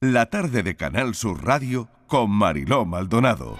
La 0.00 0.26
tarde 0.26 0.62
de 0.62 0.76
Canal 0.76 1.16
Sur 1.16 1.44
Radio 1.44 1.88
con 2.06 2.30
Mariló 2.30 2.84
Maldonado. 2.84 3.56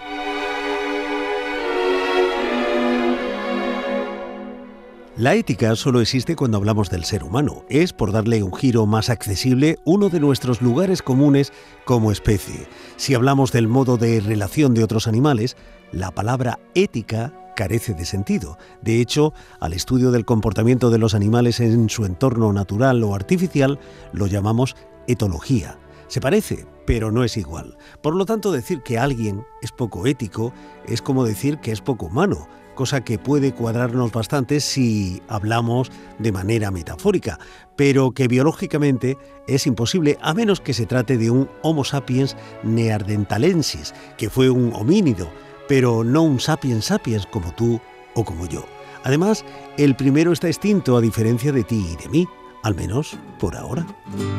La 5.16 5.34
ética 5.34 5.74
solo 5.74 6.00
existe 6.00 6.36
cuando 6.36 6.58
hablamos 6.58 6.90
del 6.90 7.02
ser 7.02 7.24
humano. 7.24 7.64
Es, 7.68 7.92
por 7.92 8.12
darle 8.12 8.44
un 8.44 8.54
giro 8.54 8.86
más 8.86 9.10
accesible, 9.10 9.80
uno 9.84 10.10
de 10.10 10.20
nuestros 10.20 10.62
lugares 10.62 11.02
comunes 11.02 11.52
como 11.84 12.12
especie. 12.12 12.68
Si 12.94 13.14
hablamos 13.14 13.50
del 13.50 13.66
modo 13.66 13.96
de 13.96 14.20
relación 14.20 14.74
de 14.74 14.84
otros 14.84 15.08
animales, 15.08 15.56
la 15.90 16.12
palabra 16.12 16.60
ética 16.76 17.32
carece 17.56 17.94
de 17.94 18.04
sentido. 18.04 18.58
De 18.80 19.00
hecho, 19.00 19.32
al 19.58 19.72
estudio 19.72 20.12
del 20.12 20.24
comportamiento 20.24 20.90
de 20.90 20.98
los 20.98 21.16
animales 21.16 21.58
en 21.58 21.88
su 21.88 22.04
entorno 22.04 22.52
natural 22.52 23.02
o 23.02 23.16
artificial 23.16 23.80
lo 24.12 24.28
llamamos 24.28 24.76
etología. 25.08 25.80
Se 26.08 26.20
parece, 26.20 26.66
pero 26.86 27.12
no 27.12 27.22
es 27.22 27.36
igual. 27.36 27.76
Por 28.02 28.14
lo 28.16 28.26
tanto, 28.26 28.50
decir 28.50 28.82
que 28.82 28.98
alguien 28.98 29.44
es 29.62 29.72
poco 29.72 30.06
ético 30.06 30.52
es 30.86 31.00
como 31.02 31.24
decir 31.24 31.58
que 31.58 31.72
es 31.72 31.80
poco 31.80 32.06
humano 32.06 32.48
cosa 32.78 33.00
que 33.00 33.18
puede 33.18 33.52
cuadrarnos 33.52 34.12
bastante 34.12 34.60
si 34.60 35.20
hablamos 35.26 35.90
de 36.20 36.30
manera 36.30 36.70
metafórica, 36.70 37.40
pero 37.74 38.12
que 38.12 38.28
biológicamente 38.28 39.18
es 39.48 39.66
imposible 39.66 40.16
a 40.22 40.32
menos 40.32 40.60
que 40.60 40.72
se 40.72 40.86
trate 40.86 41.18
de 41.18 41.28
un 41.28 41.50
Homo 41.62 41.82
sapiens 41.82 42.36
neanderthalensis, 42.62 43.94
que 44.16 44.30
fue 44.30 44.48
un 44.48 44.72
homínido, 44.74 45.28
pero 45.66 46.04
no 46.04 46.22
un 46.22 46.38
sapiens 46.38 46.84
sapiens 46.84 47.26
como 47.26 47.50
tú 47.50 47.80
o 48.14 48.24
como 48.24 48.46
yo. 48.46 48.64
Además, 49.02 49.44
el 49.76 49.96
primero 49.96 50.30
está 50.30 50.46
extinto 50.46 50.96
a 50.96 51.00
diferencia 51.00 51.50
de 51.50 51.64
ti 51.64 51.84
y 51.94 51.96
de 52.00 52.08
mí, 52.08 52.28
al 52.68 52.74
menos 52.74 53.16
por 53.40 53.56
ahora. 53.56 53.86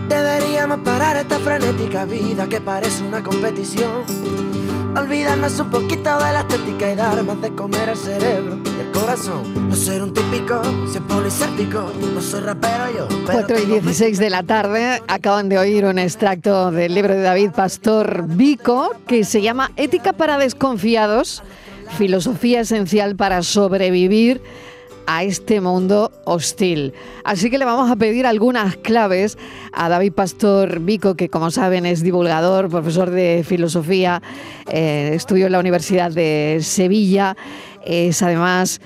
Deberíamos 0.07 0.79
parar 0.81 1.17
esta 1.17 1.39
frenética 1.39 2.05
vida 2.05 2.47
que 2.47 2.61
parece 2.61 3.03
una 3.03 3.23
competición 3.23 4.05
Olvidarnos 4.95 5.59
un 5.59 5.69
poquito 5.69 6.17
de 6.17 6.33
la 6.33 6.39
estética 6.41 6.91
y 6.91 6.95
dar 6.95 7.23
más 7.23 7.39
de 7.41 7.53
comer 7.53 7.89
al 7.89 7.97
cerebro 7.97 8.57
y 8.65 8.81
al 8.81 8.91
corazón. 8.91 9.69
No 9.69 9.75
ser 9.75 10.01
un 10.01 10.13
típico, 10.13 10.61
ser 10.91 11.03
poliséptico, 11.03 11.91
no 12.13 12.21
soy 12.21 12.41
rapero 12.41 12.85
yo. 12.97 13.07
4 13.25 13.59
y 13.59 13.65
16 13.65 14.17
de 14.17 14.29
la 14.31 14.41
tarde 14.43 15.01
acaban 15.07 15.47
de 15.47 15.59
oír 15.59 15.85
un 15.85 15.99
extracto 15.99 16.71
del 16.71 16.95
libro 16.95 17.13
de 17.13 17.21
David 17.21 17.51
Pastor 17.51 18.25
Vico 18.27 18.95
que 19.07 19.23
se 19.23 19.41
llama 19.41 19.71
Ética 19.75 20.13
para 20.13 20.39
desconfiados, 20.39 21.43
filosofía 21.97 22.61
esencial 22.61 23.15
para 23.15 23.43
sobrevivir 23.43 24.41
a 25.11 25.23
este 25.23 25.59
mundo 25.59 26.11
hostil. 26.23 26.93
Así 27.23 27.49
que 27.49 27.57
le 27.57 27.65
vamos 27.65 27.89
a 27.89 27.95
pedir 27.95 28.27
algunas 28.27 28.77
claves 28.77 29.39
a 29.73 29.89
David 29.89 30.13
Pastor 30.13 30.81
Vico, 30.81 31.15
que 31.15 31.29
como 31.29 31.49
saben 31.49 31.87
es 31.87 32.03
divulgador, 32.03 32.69
profesor 32.69 33.09
de 33.09 33.43
filosofía, 33.43 34.21
eh, 34.71 35.09
estudió 35.15 35.47
en 35.47 35.53
la 35.53 35.59
Universidad 35.59 36.11
de 36.11 36.59
Sevilla, 36.61 37.35
es 37.83 38.21
además 38.21 38.81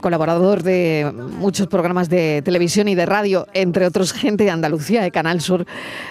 colaborador 0.00 0.62
de 0.62 1.10
muchos 1.38 1.66
programas 1.66 2.08
de 2.08 2.42
televisión 2.44 2.88
y 2.88 2.94
de 2.94 3.06
radio, 3.06 3.46
entre 3.54 3.86
otros 3.86 4.12
gente 4.12 4.44
de 4.44 4.50
Andalucía, 4.50 5.02
de 5.02 5.10
Canal 5.10 5.40
Sur. 5.40 5.66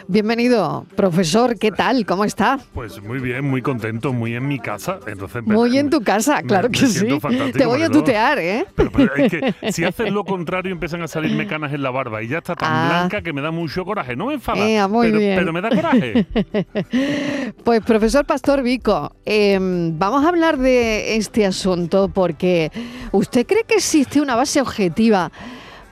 Bienvenido, 0.07 0.85
profesor, 0.95 1.57
¿qué 1.59 1.71
tal? 1.71 2.05
¿Cómo 2.05 2.25
está? 2.25 2.59
Pues 2.73 3.01
muy 3.01 3.19
bien, 3.19 3.45
muy 3.45 3.61
contento, 3.61 4.13
muy 4.13 4.35
en 4.35 4.47
mi 4.47 4.59
casa. 4.59 4.99
Entonces, 5.05 5.43
muy 5.43 5.77
en 5.77 5.89
tu 5.89 6.01
casa, 6.01 6.41
claro 6.41 6.69
que 6.69 6.87
sí. 6.87 7.07
Te 7.53 7.65
voy 7.65 7.83
a 7.83 7.89
tutear, 7.89 8.39
¿eh? 8.39 8.65
Pero, 8.75 9.15
es 9.15 9.31
que 9.31 9.53
si 9.71 9.83
haces 9.83 10.11
lo 10.11 10.23
contrario 10.23 10.71
empiezan 10.71 11.01
a 11.01 11.07
salirme 11.07 11.47
canas 11.47 11.73
en 11.73 11.83
la 11.83 11.91
barba 11.91 12.23
y 12.23 12.27
ya 12.29 12.39
está 12.39 12.55
tan 12.55 12.69
ah. 12.71 12.87
blanca 12.89 13.21
que 13.21 13.33
me 13.33 13.41
da 13.41 13.51
mucho 13.51 13.85
coraje. 13.85 14.15
No 14.15 14.27
me 14.27 14.35
enfada, 14.35 14.67
eh, 14.67 15.35
pero, 15.37 15.53
me 15.53 15.61
da 15.61 15.69
coraje. 15.69 16.25
pues 17.63 17.81
profesor 17.81 18.25
Pastor 18.25 18.63
Vico, 18.63 19.15
em, 19.25 19.97
vamos 19.97 20.25
a 20.25 20.29
hablar 20.29 20.57
de 20.57 21.15
este 21.17 21.45
asunto 21.45 22.09
porque 22.09 22.71
usted 23.11 23.45
cree 23.51 23.65
que 23.65 23.75
existe 23.75 24.21
una 24.21 24.35
base 24.35 24.61
objetiva 24.61 25.29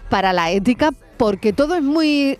para 0.10 0.32
la 0.32 0.50
ética? 0.50 0.92
Porque 1.18 1.52
todo 1.52 1.76
es 1.76 1.84
muy 1.84 2.40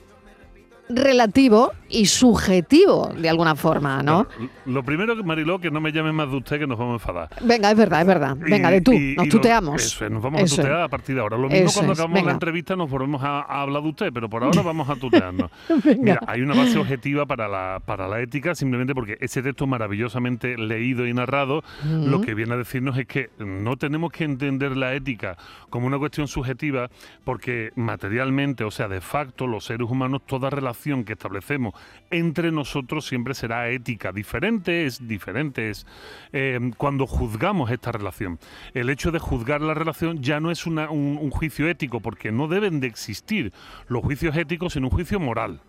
relativo 0.88 1.74
y 1.90 2.06
subjetivo 2.06 3.12
de 3.16 3.30
alguna 3.30 3.56
forma, 3.56 4.02
¿no? 4.04 4.28
lo 4.66 4.84
primero, 4.84 5.16
Mariló, 5.24 5.60
que 5.60 5.72
no 5.72 5.82
me 5.82 5.92
llame 5.92 6.12
más 6.12 6.30
de 6.30 6.38
usted 6.38 6.60
que 6.60 6.68
nos 6.68 6.78
vamos 6.78 6.94
a 6.94 6.96
enfadar. 6.96 7.30
Venga, 7.42 7.72
es 7.72 7.78
verdad, 7.78 8.02
es 8.02 8.08
verdad. 8.08 8.38
Venga, 8.40 8.72
de 8.72 8.82
tú, 8.82 8.94
nos 8.94 9.30
tuteamos. 9.30 9.84
eso 9.84 10.10
nos 10.10 10.22
vamos 10.22 10.42
a 10.42 10.56
tutear 10.56 10.82
a 10.82 10.88
partir 10.88 11.16
de 11.16 11.22
ahora. 11.22 11.38
Lo 11.38 11.50
mismo 11.50 11.72
cuando 11.74 11.94
acabamos 11.94 12.24
la 12.24 12.32
entrevista 12.32 12.76
nos 12.76 12.90
volvemos 12.90 13.24
a, 13.24 13.42
hablar 13.42 13.82
de 13.82 13.90
usted, 13.90 14.14
pero 14.14 14.30
por 14.30 14.44
ahora 14.44 14.62
vamos 14.62 14.90
a 14.90 14.96
tutearnos. 14.96 15.52
Mira, 16.00 16.20
hay 16.28 16.42
una 16.42 16.56
base 16.56 16.78
objetiva 16.78 17.26
para 17.26 17.48
la, 17.48 17.82
para 17.86 18.08
la 18.08 18.22
ética, 18.22 18.56
simplemente 18.56 18.94
porque 18.94 19.18
ese 19.20 19.42
texto 19.42 19.68
maravillosamente 19.68 20.58
leído 20.58 21.08
y 21.08 21.14
narrado, 21.14 21.64
lo 21.84 22.22
que 22.22 22.34
viene 22.34 22.54
a 22.54 22.58
decirnos 22.58 22.98
es 22.98 23.08
que 23.08 23.30
no 23.40 23.78
tenemos 23.78 24.12
que 24.12 24.24
entender 24.24 24.78
la 24.78 24.94
ética 24.94 25.38
como 25.70 25.88
una 25.88 25.98
cuestión 25.98 26.28
subjetiva, 26.28 26.90
porque 27.24 27.72
materialmente, 27.76 28.64
o 28.64 28.72
sea, 28.72 28.88
de 28.88 29.02
facto, 29.02 29.48
los 29.48 29.66
seres 29.66 29.90
humanos, 29.90 30.22
toda 30.26 30.50
relación 30.50 31.04
que 31.04 31.14
establecemos 31.14 31.74
entre 32.12 32.52
nosotros 32.52 33.06
siempre 33.06 33.34
será 33.34 33.70
ética. 33.70 34.12
Diferente 34.12 34.86
es, 34.86 35.08
diferente 35.08 35.70
es 35.70 35.86
eh, 36.34 36.60
cuando 36.78 37.06
juzgamos 37.06 37.72
esta 37.72 37.92
relación. 37.92 38.40
El 38.74 38.90
hecho 38.90 39.12
de 39.12 39.20
juzgar 39.20 39.62
la 39.62 39.74
relación 39.74 40.22
ya 40.22 40.40
no 40.40 40.52
es 40.52 40.66
un, 40.66 40.80
un 40.80 41.30
juicio 41.30 41.68
ético, 41.68 42.00
porque 42.00 42.32
no 42.32 42.48
deben 42.48 42.80
de 42.80 42.88
existir 42.88 43.54
los 43.88 44.04
juicios 44.04 44.36
éticos 44.36 44.76
en 44.76 44.86
un 44.86 44.90
juicio 44.90 45.20
moral 45.20 45.62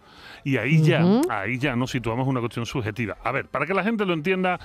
y 0.44 0.56
ahí 0.56 0.82
ya, 0.82 1.04
ahí 1.28 1.59
ya 1.59 1.76
nos 1.76 1.91
situamos 1.91 2.27
una 2.27 2.41
cuestión 2.41 2.66
subjetiva. 2.66 3.16
A 3.22 3.32
ver, 3.32 3.47
para 3.48 3.66
que 3.66 3.75
la 3.75 3.82
gente 3.82 4.04
lo 4.04 4.15
entienda 4.15 4.59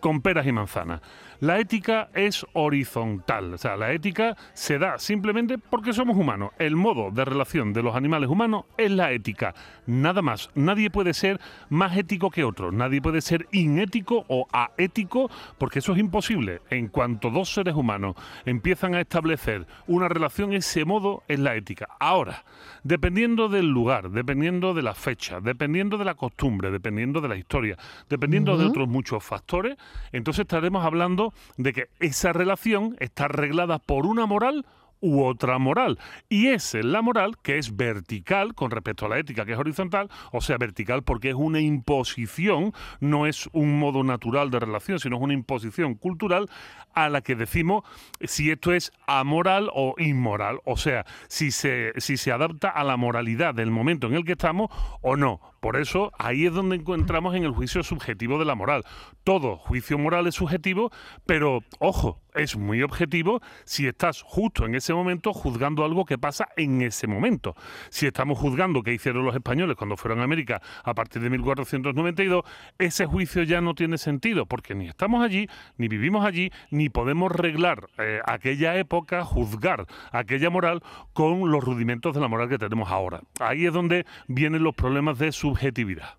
con, 0.00 0.20
peras 0.20 0.46
y 0.46 0.52
manzanas. 0.52 1.00
La 1.44 1.58
ética 1.58 2.08
es 2.14 2.46
horizontal, 2.54 3.52
o 3.52 3.58
sea, 3.58 3.76
la 3.76 3.92
ética 3.92 4.34
se 4.54 4.78
da 4.78 4.98
simplemente 4.98 5.58
porque 5.58 5.92
somos 5.92 6.16
humanos. 6.16 6.52
El 6.58 6.74
modo 6.74 7.10
de 7.10 7.22
relación 7.22 7.74
de 7.74 7.82
los 7.82 7.94
animales 7.94 8.30
humanos 8.30 8.64
es 8.78 8.90
la 8.90 9.12
ética, 9.12 9.54
nada 9.84 10.22
más. 10.22 10.48
Nadie 10.54 10.88
puede 10.88 11.12
ser 11.12 11.38
más 11.68 11.98
ético 11.98 12.30
que 12.30 12.44
otro, 12.44 12.72
nadie 12.72 13.02
puede 13.02 13.20
ser 13.20 13.46
inético 13.52 14.24
o 14.28 14.46
aético, 14.52 15.30
porque 15.58 15.80
eso 15.80 15.92
es 15.92 15.98
imposible. 15.98 16.62
En 16.70 16.88
cuanto 16.88 17.28
dos 17.28 17.52
seres 17.52 17.74
humanos 17.74 18.16
empiezan 18.46 18.94
a 18.94 19.02
establecer 19.02 19.66
una 19.86 20.08
relación, 20.08 20.54
ese 20.54 20.86
modo 20.86 21.24
es 21.28 21.40
la 21.40 21.56
ética. 21.56 21.88
Ahora, 22.00 22.42
dependiendo 22.84 23.50
del 23.50 23.68
lugar, 23.68 24.08
dependiendo 24.08 24.72
de 24.72 24.80
la 24.80 24.94
fecha, 24.94 25.40
dependiendo 25.42 25.98
de 25.98 26.06
la 26.06 26.14
costumbre, 26.14 26.70
dependiendo 26.70 27.20
de 27.20 27.28
la 27.28 27.36
historia, 27.36 27.76
dependiendo 28.08 28.56
de 28.56 28.64
otros 28.64 28.88
muchos 28.88 29.22
factores, 29.22 29.76
entonces 30.10 30.44
estaremos 30.44 30.86
hablando 30.86 31.33
de 31.56 31.72
que 31.72 31.88
esa 32.00 32.32
relación 32.32 32.96
está 33.00 33.24
arreglada 33.24 33.78
por 33.78 34.06
una 34.06 34.26
moral 34.26 34.66
u 35.04 35.22
otra 35.22 35.58
moral. 35.58 35.98
Y 36.30 36.48
es 36.48 36.72
la 36.72 37.02
moral 37.02 37.36
que 37.42 37.58
es 37.58 37.76
vertical 37.76 38.54
con 38.54 38.70
respecto 38.70 39.04
a 39.04 39.10
la 39.10 39.18
ética, 39.18 39.44
que 39.44 39.52
es 39.52 39.58
horizontal, 39.58 40.08
o 40.32 40.40
sea, 40.40 40.56
vertical 40.56 41.02
porque 41.02 41.28
es 41.28 41.34
una 41.34 41.60
imposición, 41.60 42.72
no 43.00 43.26
es 43.26 43.50
un 43.52 43.78
modo 43.78 44.02
natural 44.02 44.50
de 44.50 44.60
relación, 44.60 44.98
sino 44.98 45.16
es 45.16 45.22
una 45.22 45.34
imposición 45.34 45.94
cultural 45.94 46.48
a 46.94 47.10
la 47.10 47.20
que 47.20 47.36
decimos 47.36 47.84
si 48.22 48.50
esto 48.50 48.72
es 48.72 48.92
amoral 49.06 49.68
o 49.74 49.94
inmoral, 49.98 50.60
o 50.64 50.78
sea, 50.78 51.04
si 51.28 51.50
se, 51.50 51.92
si 51.98 52.16
se 52.16 52.32
adapta 52.32 52.70
a 52.70 52.82
la 52.82 52.96
moralidad 52.96 53.54
del 53.54 53.70
momento 53.70 54.06
en 54.06 54.14
el 54.14 54.24
que 54.24 54.32
estamos 54.32 54.70
o 55.02 55.16
no. 55.16 55.40
Por 55.60 55.76
eso 55.76 56.12
ahí 56.18 56.46
es 56.46 56.52
donde 56.52 56.76
encontramos 56.76 57.34
en 57.34 57.44
el 57.44 57.52
juicio 57.52 57.82
subjetivo 57.82 58.38
de 58.38 58.44
la 58.44 58.54
moral. 58.54 58.84
Todo 59.22 59.56
juicio 59.56 59.98
moral 59.98 60.26
es 60.26 60.34
subjetivo, 60.34 60.90
pero 61.26 61.60
ojo, 61.78 62.20
es 62.34 62.56
muy 62.56 62.82
objetivo 62.82 63.40
si 63.64 63.86
estás 63.86 64.22
justo 64.22 64.66
en 64.66 64.74
ese 64.74 64.92
momento 64.94 65.32
juzgando 65.32 65.84
algo 65.84 66.04
que 66.04 66.18
pasa 66.18 66.48
en 66.56 66.82
ese 66.82 67.06
momento. 67.06 67.54
Si 67.90 68.06
estamos 68.06 68.38
juzgando 68.38 68.82
qué 68.82 68.92
hicieron 68.92 69.24
los 69.24 69.34
españoles 69.34 69.76
cuando 69.76 69.96
fueron 69.96 70.20
a 70.20 70.24
América 70.24 70.60
a 70.82 70.94
partir 70.94 71.22
de 71.22 71.30
1492, 71.30 72.44
ese 72.78 73.06
juicio 73.06 73.44
ya 73.44 73.60
no 73.60 73.74
tiene 73.74 73.96
sentido, 73.96 74.46
porque 74.46 74.74
ni 74.74 74.88
estamos 74.88 75.24
allí, 75.24 75.48
ni 75.76 75.88
vivimos 75.88 76.24
allí, 76.24 76.50
ni 76.70 76.88
podemos 76.88 77.30
reglar 77.30 77.88
eh, 77.98 78.20
aquella 78.26 78.76
época, 78.76 79.24
juzgar 79.24 79.86
aquella 80.10 80.50
moral 80.50 80.82
con 81.12 81.50
los 81.50 81.62
rudimentos 81.62 82.14
de 82.14 82.20
la 82.20 82.28
moral 82.28 82.48
que 82.48 82.58
tenemos 82.58 82.90
ahora. 82.90 83.20
Ahí 83.40 83.66
es 83.66 83.72
donde 83.72 84.04
vienen 84.26 84.62
los 84.62 84.74
problemas 84.74 85.18
de 85.18 85.30
su 85.30 85.44
subjetividad. 85.44 86.16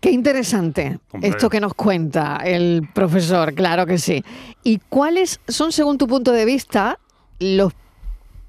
Qué 0.00 0.12
interesante 0.12 1.00
esto 1.22 1.50
que 1.50 1.60
nos 1.60 1.74
cuenta 1.74 2.36
el 2.44 2.88
profesor, 2.94 3.52
claro 3.52 3.84
que 3.84 3.98
sí. 3.98 4.22
¿Y 4.62 4.78
cuáles 4.88 5.40
son, 5.48 5.72
según 5.72 5.98
tu 5.98 6.06
punto 6.06 6.30
de 6.30 6.44
vista, 6.44 7.00
los 7.40 7.72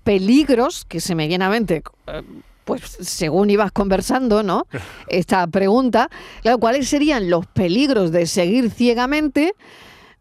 peligros 0.09 0.85
que 0.85 0.99
se 0.99 1.13
me 1.13 1.27
viene 1.27 1.45
a 1.45 1.49
mente? 1.49 1.83
Eh, 2.07 2.23
pues 2.65 2.81
según 2.81 3.51
ibas 3.51 3.71
conversando, 3.71 4.41
¿no? 4.41 4.65
Esta 5.07 5.45
pregunta, 5.45 6.09
claro, 6.41 6.57
¿cuáles 6.57 6.89
serían 6.89 7.29
los 7.29 7.45
peligros 7.45 8.11
de 8.11 8.25
seguir 8.25 8.71
ciegamente 8.71 9.53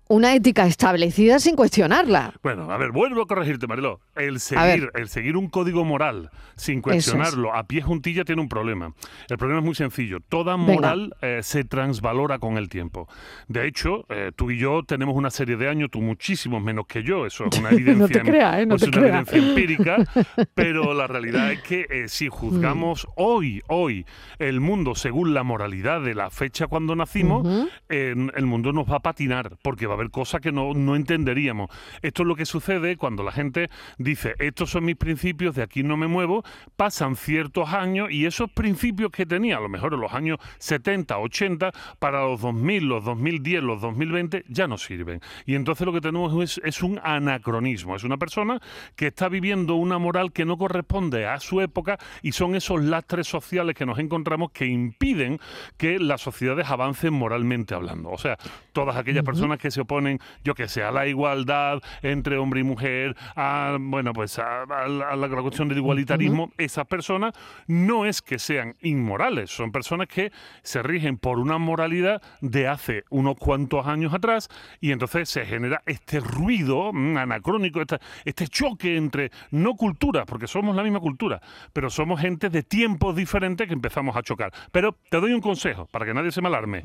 una 0.08 0.34
ética 0.34 0.66
establecida 0.66 1.38
sin 1.38 1.55
cuestionarla? 1.55 2.34
Bueno, 2.43 2.70
a 2.70 2.78
ver, 2.78 2.93
vuelvo 2.93 3.22
a 3.22 3.26
corregirte, 3.26 3.66
Mariló. 3.66 4.00
el 4.16 4.40
seguir, 4.40 4.90
el 4.94 5.08
seguir 5.08 5.37
un 5.37 5.49
código 5.49 5.84
moral 5.84 6.31
sin 6.56 6.81
cuestionarlo 6.81 7.55
a 7.55 7.64
pie 7.64 7.82
juntilla 7.82 8.25
tiene 8.25 8.40
un 8.40 8.49
problema. 8.49 8.93
El 9.28 9.38
problema 9.38 9.60
es 9.60 9.64
muy 9.64 9.75
sencillo. 9.75 10.19
Toda 10.20 10.56
moral 10.56 11.14
eh, 11.20 11.40
se 11.43 11.64
transvalora 11.64 12.38
con 12.38 12.56
el 12.56 12.69
tiempo. 12.69 13.08
De 13.49 13.66
hecho, 13.66 14.06
eh, 14.08 14.32
tú 14.34 14.50
y 14.50 14.58
yo 14.58 14.82
tenemos 14.82 15.14
una 15.14 15.31
serie 15.31 15.56
de 15.56 15.69
años, 15.69 15.90
tú 15.90 16.00
muchísimos 16.00 16.62
menos 16.62 16.87
que 16.87 17.02
yo. 17.02 17.26
Eso 17.26 17.44
es 17.50 17.58
una 17.58 17.70
evidencia, 17.70 18.61
¿eh? 18.61 18.66
pues 18.66 18.82
una 18.82 18.99
evidencia 18.99 19.38
empírica. 19.38 19.96
pero 20.54 20.94
la 20.94 21.06
realidad 21.06 21.52
es 21.52 21.62
que 21.62 22.08
si 22.08 22.28
juzgamos 22.28 23.06
mm. 23.06 23.11
hoy, 23.16 23.62
hoy, 23.69 24.06
el 24.38 24.61
mundo 24.61 24.94
según 24.94 25.34
la 25.34 25.43
moralidad 25.43 26.00
de 26.00 26.14
la 26.14 26.31
fecha 26.31 26.66
cuando 26.66 26.96
nacimos, 26.96 27.69
el 27.88 28.46
mundo 28.46 28.72
nos 28.72 28.90
va 28.90 28.96
a 28.96 29.00
patinar 29.00 29.56
porque 29.62 29.87
va 29.87 29.97
haber 29.98 30.10
cosas 30.10 30.40
que 30.40 30.52
no, 30.52 30.72
no 30.74 30.96
entenderíamos. 30.96 31.70
Esto 32.02 32.22
es 32.22 32.28
lo 32.28 32.36
que 32.36 32.46
sucede 32.46 32.96
cuando 32.96 33.22
la 33.22 33.32
gente 33.32 33.68
dice, 33.98 34.34
estos 34.38 34.70
son 34.70 34.84
mis 34.84 34.96
principios, 34.96 35.54
de 35.54 35.62
aquí 35.62 35.82
no 35.82 35.96
me 35.96 36.06
muevo, 36.06 36.44
pasan 36.76 37.16
ciertos 37.16 37.72
años 37.72 38.10
y 38.10 38.26
esos 38.26 38.50
principios 38.50 39.10
que 39.10 39.26
tenía, 39.26 39.56
a 39.56 39.60
lo 39.60 39.68
mejor 39.68 39.94
en 39.94 40.00
los 40.00 40.12
años 40.12 40.38
70, 40.58 41.18
80, 41.18 41.72
para 41.98 42.22
los 42.22 42.40
2000, 42.40 42.84
los 42.84 43.04
2010, 43.04 43.62
los 43.62 43.80
2020, 43.80 44.44
ya 44.48 44.66
no 44.66 44.78
sirven. 44.78 45.20
Y 45.46 45.54
entonces 45.54 45.86
lo 45.86 45.92
que 45.92 46.00
tenemos 46.00 46.42
es, 46.42 46.60
es 46.64 46.82
un 46.82 47.00
anacronismo, 47.02 47.96
es 47.96 48.04
una 48.04 48.16
persona 48.16 48.60
que 48.96 49.08
está 49.08 49.28
viviendo 49.28 49.74
una 49.74 49.98
moral 49.98 50.32
que 50.32 50.44
no 50.44 50.56
corresponde 50.56 51.26
a 51.26 51.40
su 51.40 51.60
época 51.60 51.98
y 52.22 52.32
son 52.32 52.54
esos 52.54 52.82
lastres 52.82 53.26
sociales 53.26 53.74
que 53.74 53.86
nos 53.86 53.98
encontramos 53.98 54.50
que 54.50 54.66
impiden 54.66 55.40
que 55.76 55.98
las 55.98 56.20
sociedades 56.20 56.68
avancen 56.68 57.12
moralmente 57.12 57.74
hablando. 57.74 58.10
O 58.10 58.18
sea, 58.18 58.36
todas 58.72 58.96
aquellas 58.96 59.24
personas 59.24 59.58
que 59.58 59.70
se 59.70 59.84
oponen, 59.88 60.20
yo 60.44 60.55
que 60.55 60.69
sé, 60.69 60.82
a 60.82 60.93
la 60.93 61.06
igualdad 61.06 61.81
entre 62.02 62.37
hombre 62.37 62.61
y 62.61 62.62
mujer, 62.62 63.17
a 63.35 63.79
bueno, 63.81 64.12
pues 64.12 64.38
a, 64.38 64.67
la, 64.67 65.29
cuestión 65.43 65.69
del 65.69 65.79
igualitarismo, 65.79 66.52
esas 66.58 66.87
personas 66.87 67.32
no 67.67 68.05
es 68.05 68.20
que 68.20 68.38
sean 68.38 68.76
inmorales, 68.82 69.50
son 69.50 69.73
personas 69.73 70.08
que 70.08 70.31
se 70.62 70.82
rigen 70.82 71.17
por 71.17 71.38
una 71.38 71.56
moralidad 71.56 72.20
de 72.43 72.69
hace 72.69 73.05
unos 73.08 73.37
cuantos 73.37 73.87
años 73.87 74.12
atrás 74.12 74.49
y 74.81 74.93
entonces 74.93 75.31
se 75.31 75.46
genera 75.46 75.82
este 75.87 76.20
ruido 76.20 76.93
mm, 76.93 77.17
anacrónico, 77.17 77.81
este, 77.81 77.99
este 78.26 78.46
choque 78.49 78.96
entre 78.96 79.31
no 79.50 79.75
culturas, 79.75 80.26
porque 80.26 80.46
somos 80.46 80.76
la 80.76 80.82
misma 80.82 81.00
cultura, 81.00 81.40
pero 81.73 81.88
somos 81.88 82.20
gente 82.20 82.50
de 82.50 82.62
tiempos 82.62 83.17
diferentes 83.17 83.67
que 83.67 83.73
empezamos 83.73 84.17
a 84.17 84.23
chocar. 84.23 84.52
Pero 84.70 84.94
te 85.08 85.19
doy 85.19 85.32
un 85.32 85.40
consejo 85.40 85.87
para 85.87 86.05
que 86.05 86.12
nadie 86.12 86.31
se 86.31 86.43
me 86.43 86.49
alarme. 86.49 86.82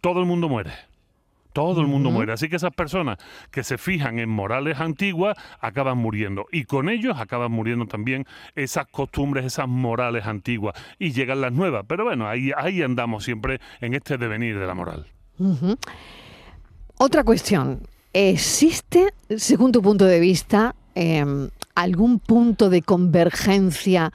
Todo 0.00 0.20
el 0.20 0.26
mundo 0.26 0.48
muere. 0.48 0.72
Todo 1.52 1.80
el 1.80 1.86
mundo 1.86 2.10
muere. 2.10 2.32
Así 2.32 2.48
que 2.48 2.56
esas 2.56 2.72
personas 2.72 3.18
que 3.50 3.64
se 3.64 3.78
fijan 3.78 4.18
en 4.18 4.28
morales 4.28 4.80
antiguas 4.80 5.36
acaban 5.60 5.98
muriendo. 5.98 6.46
Y 6.52 6.64
con 6.64 6.88
ellos 6.88 7.16
acaban 7.18 7.52
muriendo 7.52 7.86
también 7.86 8.26
esas 8.54 8.86
costumbres, 8.86 9.44
esas 9.44 9.68
morales 9.68 10.26
antiguas. 10.26 10.74
Y 10.98 11.12
llegan 11.12 11.40
las 11.40 11.52
nuevas. 11.52 11.84
Pero 11.88 12.04
bueno, 12.04 12.28
ahí, 12.28 12.52
ahí 12.56 12.82
andamos 12.82 13.24
siempre 13.24 13.60
en 13.80 13.94
este 13.94 14.18
devenir 14.18 14.58
de 14.58 14.66
la 14.66 14.74
moral. 14.74 15.06
Otra 16.98 17.24
cuestión. 17.24 17.80
¿Existe, 18.12 19.12
según 19.36 19.72
tu 19.72 19.82
punto 19.82 20.04
de 20.04 20.18
vista, 20.18 20.74
em, 20.94 21.48
algún 21.74 22.18
punto 22.18 22.68
de 22.68 22.82
convergencia 22.82 24.12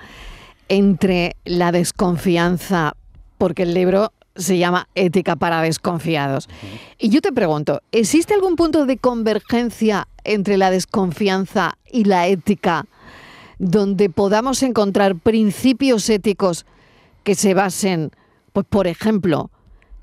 entre 0.67 1.35
la 1.45 1.71
desconfianza 1.71 2.95
porque 3.37 3.63
el 3.63 3.73
libro 3.73 4.11
se 4.35 4.57
llama 4.57 4.87
Ética 4.95 5.35
para 5.35 5.61
desconfiados. 5.61 6.49
Y 6.97 7.09
yo 7.09 7.21
te 7.21 7.31
pregunto, 7.31 7.81
¿existe 7.91 8.33
algún 8.33 8.55
punto 8.55 8.85
de 8.85 8.97
convergencia 8.97 10.07
entre 10.23 10.57
la 10.57 10.71
desconfianza 10.71 11.77
y 11.91 12.05
la 12.05 12.27
ética 12.27 12.85
donde 13.57 14.09
podamos 14.09 14.63
encontrar 14.63 15.15
principios 15.15 16.09
éticos 16.09 16.65
que 17.23 17.35
se 17.35 17.53
basen, 17.53 18.11
pues 18.53 18.65
por 18.69 18.87
ejemplo, 18.87 19.49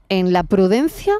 en 0.08 0.32
la 0.32 0.42
prudencia? 0.42 1.14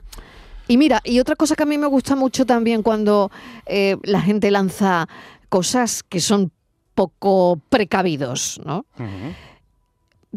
Y 0.69 0.79
mira, 0.79 1.01
y 1.05 1.21
otra 1.21 1.37
cosa 1.37 1.55
que 1.55 1.65
a 1.65 1.67
mí 1.67 1.77
me 1.77 1.87
gusta 1.87 2.17
mucho 2.17 2.47
también 2.47 2.83
cuando 2.83 3.31
eh, 3.67 3.97
la 4.05 4.21
gente 4.21 4.51
lanza 4.51 5.09
cosas 5.49 6.03
que 6.03 6.21
son 6.21 6.51
poco 6.95 7.61
precavidos, 7.69 8.61
¿no? 8.65 8.87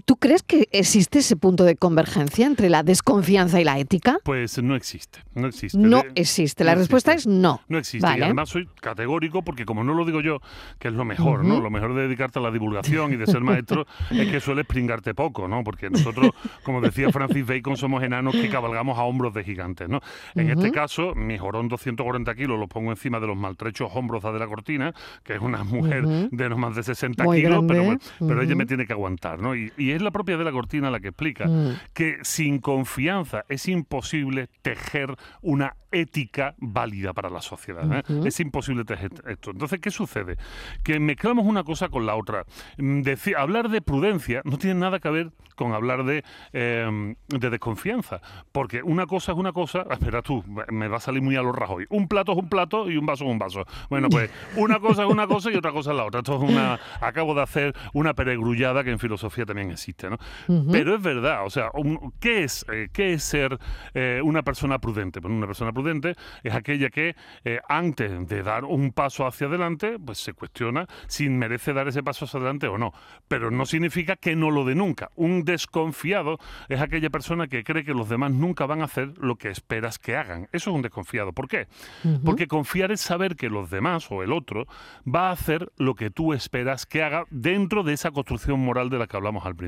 ¿Tú 0.03 0.17
crees 0.17 0.43
que 0.43 0.67
existe 0.73 1.19
ese 1.19 1.37
punto 1.37 1.63
de 1.63 1.77
convergencia 1.77 2.45
entre 2.45 2.69
la 2.69 2.83
desconfianza 2.83 3.61
y 3.61 3.63
la 3.63 3.79
ética? 3.79 4.17
Pues 4.25 4.61
no 4.61 4.75
existe, 4.75 5.19
no 5.35 5.47
existe. 5.47 5.77
No 5.77 6.03
existe, 6.15 6.65
la 6.65 6.75
respuesta 6.75 7.13
es 7.13 7.25
no. 7.25 7.61
No 7.69 7.77
existe, 7.77 8.05
y 8.05 8.21
además 8.21 8.49
soy 8.49 8.67
categórico 8.81 9.41
porque 9.41 9.63
como 9.63 9.85
no 9.85 9.93
lo 9.93 10.03
digo 10.03 10.19
yo, 10.19 10.39
que 10.79 10.89
es 10.89 10.93
lo 10.93 11.05
mejor, 11.05 11.45
¿no? 11.45 11.61
Lo 11.61 11.69
mejor 11.69 11.95
de 11.95 12.03
dedicarte 12.03 12.39
a 12.39 12.41
la 12.41 12.51
divulgación 12.51 13.13
y 13.13 13.15
de 13.15 13.25
ser 13.25 13.39
maestro 13.39 13.87
es 14.11 14.29
que 14.29 14.41
sueles 14.41 14.65
pringarte 14.65 15.13
poco, 15.13 15.47
¿no? 15.47 15.63
Porque 15.63 15.89
nosotros, 15.89 16.31
como 16.63 16.81
decía 16.81 17.09
Francis 17.11 17.45
Bacon, 17.45 17.77
somos 17.77 18.03
enanos 18.03 18.35
que 18.35 18.49
cabalgamos 18.49 18.99
a 18.99 19.03
hombros 19.03 19.33
de 19.33 19.45
gigantes, 19.45 19.87
¿no? 19.87 20.01
En 20.35 20.49
este 20.49 20.71
caso, 20.71 21.15
mi 21.15 21.37
jorón 21.37 21.69
240 21.69 22.35
kilos 22.35 22.59
lo 22.59 22.67
pongo 22.67 22.91
encima 22.91 23.21
de 23.21 23.27
los 23.27 23.37
maltrechos 23.37 23.89
hombros 23.93 24.23
de 24.23 24.39
la 24.39 24.47
cortina, 24.47 24.93
que 25.23 25.35
es 25.35 25.39
una 25.39 25.63
mujer 25.63 26.05
de 26.05 26.49
no 26.49 26.57
más 26.57 26.75
de 26.75 26.83
60 26.83 27.23
kilos, 27.33 27.63
pero, 27.65 27.97
pero 28.19 28.41
ella 28.41 28.55
me 28.55 28.65
tiene 28.65 28.85
que 28.85 28.91
aguantar, 28.91 29.39
¿no? 29.39 29.55
y 29.55 29.71
y 29.84 29.84
es 29.91 30.01
la 30.01 30.11
propia 30.11 30.37
de 30.37 30.43
la 30.43 30.51
cortina 30.51 30.89
la 30.89 30.99
que 30.99 31.09
explica 31.09 31.47
mm. 31.47 31.79
que 31.93 32.17
sin 32.23 32.59
confianza 32.59 33.45
es 33.49 33.67
imposible 33.67 34.49
tejer 34.61 35.15
una 35.41 35.75
ética 35.91 36.55
válida 36.57 37.13
para 37.13 37.29
la 37.29 37.41
sociedad. 37.41 37.85
¿eh? 37.91 38.03
Es 38.25 38.39
imposible 38.39 38.83
tejer 38.83 39.11
esto. 39.27 39.51
Entonces, 39.51 39.79
¿qué 39.79 39.91
sucede? 39.91 40.37
Que 40.83 40.99
mezclamos 40.99 41.45
una 41.45 41.63
cosa 41.63 41.89
con 41.89 42.05
la 42.05 42.15
otra. 42.15 42.45
Mm, 42.77 43.01
hablar 43.37 43.69
de 43.69 43.81
prudencia 43.81 44.41
no 44.43 44.57
tiene 44.57 44.79
nada 44.79 44.99
que 44.99 45.09
ver 45.09 45.31
con 45.55 45.73
hablar 45.73 46.03
de, 46.03 46.23
em, 46.51 47.15
de 47.27 47.49
desconfianza, 47.49 48.19
porque 48.51 48.83
una 48.83 49.05
cosa 49.05 49.31
es 49.31 49.37
una 49.37 49.53
cosa, 49.53 49.85
espera 49.89 50.21
tú, 50.21 50.43
me 50.69 50.89
va 50.89 50.97
a 50.97 50.99
salir 50.99 51.21
muy 51.21 51.37
a 51.37 51.41
los 51.41 51.55
rajoy. 51.55 51.85
Un 51.89 52.09
plato 52.09 52.33
es 52.33 52.37
un 52.37 52.49
plato 52.49 52.91
y 52.91 52.97
un 52.97 53.05
vaso 53.05 53.23
es 53.23 53.31
un 53.31 53.39
vaso. 53.39 53.65
Bueno, 53.89 54.09
pues 54.09 54.29
una 54.57 54.79
cosa 54.79 55.03
es 55.05 55.09
una 55.09 55.27
cosa 55.27 55.49
y 55.51 55.55
otra 55.55 55.71
cosa 55.71 55.91
es 55.91 55.97
la 55.97 56.03
otra. 56.03 56.19
Esto 56.19 56.35
es 56.35 56.49
una, 56.49 56.79
acabo 56.99 57.33
de 57.33 57.41
hacer 57.41 57.73
una 57.93 58.13
peregrullada 58.13 58.83
que 58.83 58.91
en 58.91 58.99
filosofía 58.99 59.45
también 59.45 59.71
existe, 59.75 60.09
¿no? 60.09 60.17
Pero 60.71 60.95
es 60.95 61.01
verdad, 61.01 61.45
o 61.45 61.49
sea, 61.49 61.69
¿qué 62.19 62.43
es, 62.43 62.65
eh, 62.71 62.89
¿qué 62.91 63.13
es 63.13 63.23
ser 63.23 63.57
eh, 63.93 64.19
una 64.23 64.43
persona 64.43 64.79
prudente? 64.79 65.21
Pues 65.21 65.33
una 65.33 65.47
persona 65.47 65.71
prudente 65.71 66.15
es 66.43 66.53
aquella 66.53 66.89
que 66.89 67.15
eh, 67.43 67.59
antes 67.69 68.27
de 68.27 68.43
dar 68.43 68.65
un 68.65 68.91
paso 68.91 69.25
hacia 69.25 69.47
adelante, 69.47 69.97
pues 70.03 70.17
se 70.17 70.33
cuestiona 70.33 70.87
si 71.07 71.29
merece 71.29 71.73
dar 71.73 71.87
ese 71.87 72.03
paso 72.03 72.25
hacia 72.25 72.39
adelante 72.39 72.67
o 72.67 72.77
no. 72.77 72.93
Pero 73.27 73.51
no 73.51 73.65
significa 73.65 74.15
que 74.15 74.35
no 74.35 74.51
lo 74.51 74.65
dé 74.65 74.75
nunca. 74.75 75.09
Un 75.15 75.43
desconfiado 75.43 76.39
es 76.69 76.81
aquella 76.81 77.09
persona 77.09 77.47
que 77.47 77.63
cree 77.63 77.83
que 77.83 77.93
los 77.93 78.09
demás 78.09 78.31
nunca 78.31 78.65
van 78.65 78.81
a 78.81 78.85
hacer 78.85 79.13
lo 79.17 79.35
que 79.35 79.49
esperas 79.49 79.99
que 79.99 80.15
hagan. 80.15 80.47
Eso 80.51 80.69
es 80.69 80.75
un 80.75 80.81
desconfiado. 80.81 81.33
¿Por 81.33 81.47
qué? 81.47 81.67
Porque 82.23 82.47
confiar 82.47 82.91
es 82.91 83.01
saber 83.01 83.35
que 83.35 83.49
los 83.49 83.69
demás 83.69 84.07
o 84.09 84.23
el 84.23 84.31
otro 84.31 84.65
va 85.07 85.29
a 85.29 85.31
hacer 85.31 85.71
lo 85.77 85.95
que 85.95 86.09
tú 86.09 86.33
esperas 86.33 86.85
que 86.85 87.03
haga 87.03 87.25
dentro 87.29 87.83
de 87.83 87.93
esa 87.93 88.11
construcción 88.11 88.59
moral 88.59 88.89
de 88.89 88.99
la 88.99 89.07
que 89.07 89.17
hablamos 89.17 89.45
al 89.45 89.55
principio. 89.55 89.64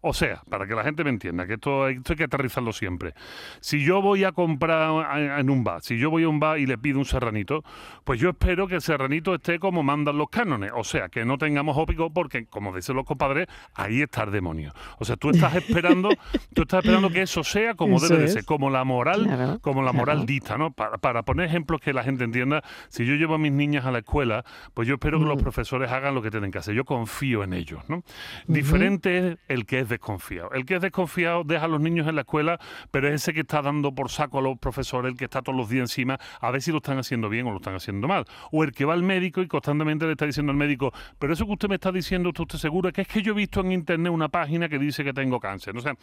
O 0.00 0.12
sea, 0.12 0.42
para 0.48 0.66
que 0.66 0.74
la 0.74 0.84
gente 0.84 1.04
me 1.04 1.10
entienda, 1.10 1.46
que 1.46 1.54
esto, 1.54 1.84
hay 1.84 2.00
que 2.00 2.24
aterrizarlo 2.24 2.72
siempre. 2.72 3.14
Si 3.60 3.84
yo 3.84 4.02
voy 4.02 4.24
a 4.24 4.32
comprar 4.32 5.38
en 5.38 5.50
un 5.50 5.64
bar, 5.64 5.82
si 5.82 5.98
yo 5.98 6.10
voy 6.10 6.24
a 6.24 6.28
un 6.28 6.40
bar 6.40 6.58
y 6.58 6.66
le 6.66 6.78
pido 6.78 6.98
un 6.98 7.04
serranito, 7.04 7.64
pues 8.04 8.20
yo 8.20 8.30
espero 8.30 8.66
que 8.68 8.76
el 8.76 8.82
serranito 8.82 9.34
esté 9.34 9.58
como 9.58 9.82
mandan 9.82 10.18
los 10.18 10.28
cánones. 10.28 10.72
O 10.74 10.84
sea, 10.84 11.08
que 11.08 11.24
no 11.24 11.38
tengamos 11.38 11.76
ópico 11.76 12.10
porque, 12.10 12.46
como 12.46 12.74
dicen 12.74 12.96
los 12.96 13.04
compadres, 13.04 13.46
ahí 13.74 14.02
está 14.02 14.24
el 14.24 14.32
demonio. 14.32 14.72
O 14.98 15.04
sea, 15.04 15.16
tú 15.16 15.30
estás 15.30 15.54
esperando, 15.56 16.10
tú 16.54 16.62
estás 16.62 16.84
esperando 16.84 17.10
que 17.10 17.22
eso 17.22 17.44
sea 17.44 17.74
como 17.74 18.00
debe 18.00 18.18
de 18.18 18.28
ser, 18.28 18.44
como 18.44 18.70
la 18.70 18.84
moral, 18.84 19.58
como 19.62 19.82
la 19.82 19.92
moral 19.92 20.26
dicta, 20.26 20.56
¿no? 20.58 20.72
Para, 20.72 21.22
poner 21.22 21.46
ejemplos 21.46 21.80
que 21.80 21.92
la 21.92 22.02
gente 22.02 22.24
entienda, 22.24 22.62
si 22.88 23.04
yo 23.04 23.14
llevo 23.14 23.34
a 23.34 23.38
mis 23.38 23.52
niñas 23.52 23.84
a 23.84 23.90
la 23.90 23.98
escuela, 23.98 24.44
pues 24.74 24.88
yo 24.88 24.94
espero 24.94 25.18
que 25.18 25.26
los 25.26 25.36
mm. 25.36 25.42
profesores 25.42 25.90
hagan 25.90 26.14
lo 26.14 26.22
que 26.22 26.30
tienen 26.30 26.50
que 26.50 26.58
hacer. 26.58 26.74
Yo 26.74 26.84
confío 26.84 27.44
en 27.44 27.52
ellos, 27.52 27.82
¿no? 27.88 28.02
Diferente 28.46 29.17
es 29.18 29.38
el 29.48 29.66
que 29.66 29.80
es 29.80 29.88
desconfiado. 29.88 30.50
El 30.52 30.64
que 30.64 30.76
es 30.76 30.82
desconfiado 30.82 31.44
deja 31.44 31.64
a 31.64 31.68
los 31.68 31.80
niños 31.80 32.06
en 32.06 32.14
la 32.14 32.22
escuela, 32.22 32.58
pero 32.90 33.08
es 33.08 33.14
ese 33.14 33.34
que 33.34 33.40
está 33.40 33.62
dando 33.62 33.94
por 33.94 34.10
saco 34.10 34.38
a 34.38 34.42
los 34.42 34.58
profesores, 34.58 35.12
el 35.12 35.18
que 35.18 35.24
está 35.24 35.42
todos 35.42 35.56
los 35.56 35.68
días 35.68 35.82
encima, 35.82 36.18
a 36.40 36.50
ver 36.50 36.62
si 36.62 36.70
lo 36.70 36.78
están 36.78 36.98
haciendo 36.98 37.28
bien 37.28 37.46
o 37.46 37.50
lo 37.50 37.56
están 37.56 37.74
haciendo 37.74 38.08
mal. 38.08 38.24
O 38.52 38.64
el 38.64 38.72
que 38.72 38.84
va 38.84 38.94
al 38.94 39.02
médico 39.02 39.42
y 39.42 39.48
constantemente 39.48 40.06
le 40.06 40.12
está 40.12 40.26
diciendo 40.26 40.52
al 40.52 40.58
médico, 40.58 40.92
pero 41.18 41.32
eso 41.32 41.44
que 41.46 41.52
usted 41.52 41.68
me 41.68 41.74
está 41.76 41.92
diciendo, 41.92 42.28
¿usted, 42.30 42.42
usted 42.42 42.58
seguro? 42.58 42.92
Que 42.92 43.02
es 43.02 43.08
que 43.08 43.22
yo 43.22 43.32
he 43.32 43.36
visto 43.36 43.60
en 43.60 43.72
internet 43.72 44.12
una 44.12 44.28
página 44.28 44.68
que 44.68 44.78
dice 44.78 45.04
que 45.04 45.12
tengo 45.12 45.40
cáncer. 45.40 45.76
O 45.76 45.80
sea, 45.80 45.94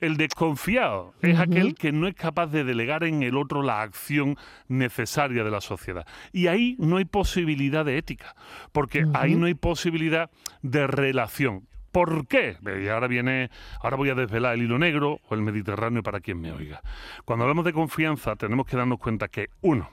el 0.00 0.16
desconfiado 0.16 1.14
es 1.22 1.38
aquel 1.38 1.74
que 1.74 1.92
no 1.92 2.08
es 2.08 2.14
capaz 2.14 2.46
de 2.46 2.64
delegar 2.64 3.04
en 3.04 3.22
el 3.22 3.36
otro 3.36 3.62
la 3.62 3.82
acción 3.82 4.36
necesaria 4.68 5.44
de 5.44 5.50
la 5.50 5.60
sociedad. 5.60 6.06
Y 6.32 6.46
ahí 6.46 6.76
no 6.78 6.96
hay 6.96 7.04
posibilidad 7.04 7.84
de 7.84 7.98
ética, 7.98 8.34
porque 8.72 9.06
ahí 9.14 9.34
no 9.34 9.46
hay 9.46 9.54
posibilidad 9.54 10.30
de 10.62 10.86
relación. 10.86 11.66
¿Por 11.94 12.26
qué? 12.26 12.56
Y 12.82 12.88
ahora 12.88 13.06
viene, 13.06 13.50
ahora 13.80 13.96
voy 13.96 14.10
a 14.10 14.16
desvelar 14.16 14.54
el 14.54 14.62
hilo 14.62 14.80
negro 14.80 15.20
o 15.28 15.34
el 15.36 15.42
Mediterráneo 15.42 16.02
para 16.02 16.18
quien 16.18 16.40
me 16.40 16.50
oiga. 16.50 16.82
Cuando 17.24 17.44
hablamos 17.44 17.64
de 17.64 17.72
confianza, 17.72 18.34
tenemos 18.34 18.66
que 18.66 18.76
darnos 18.76 18.98
cuenta 18.98 19.28
que, 19.28 19.50
uno, 19.60 19.88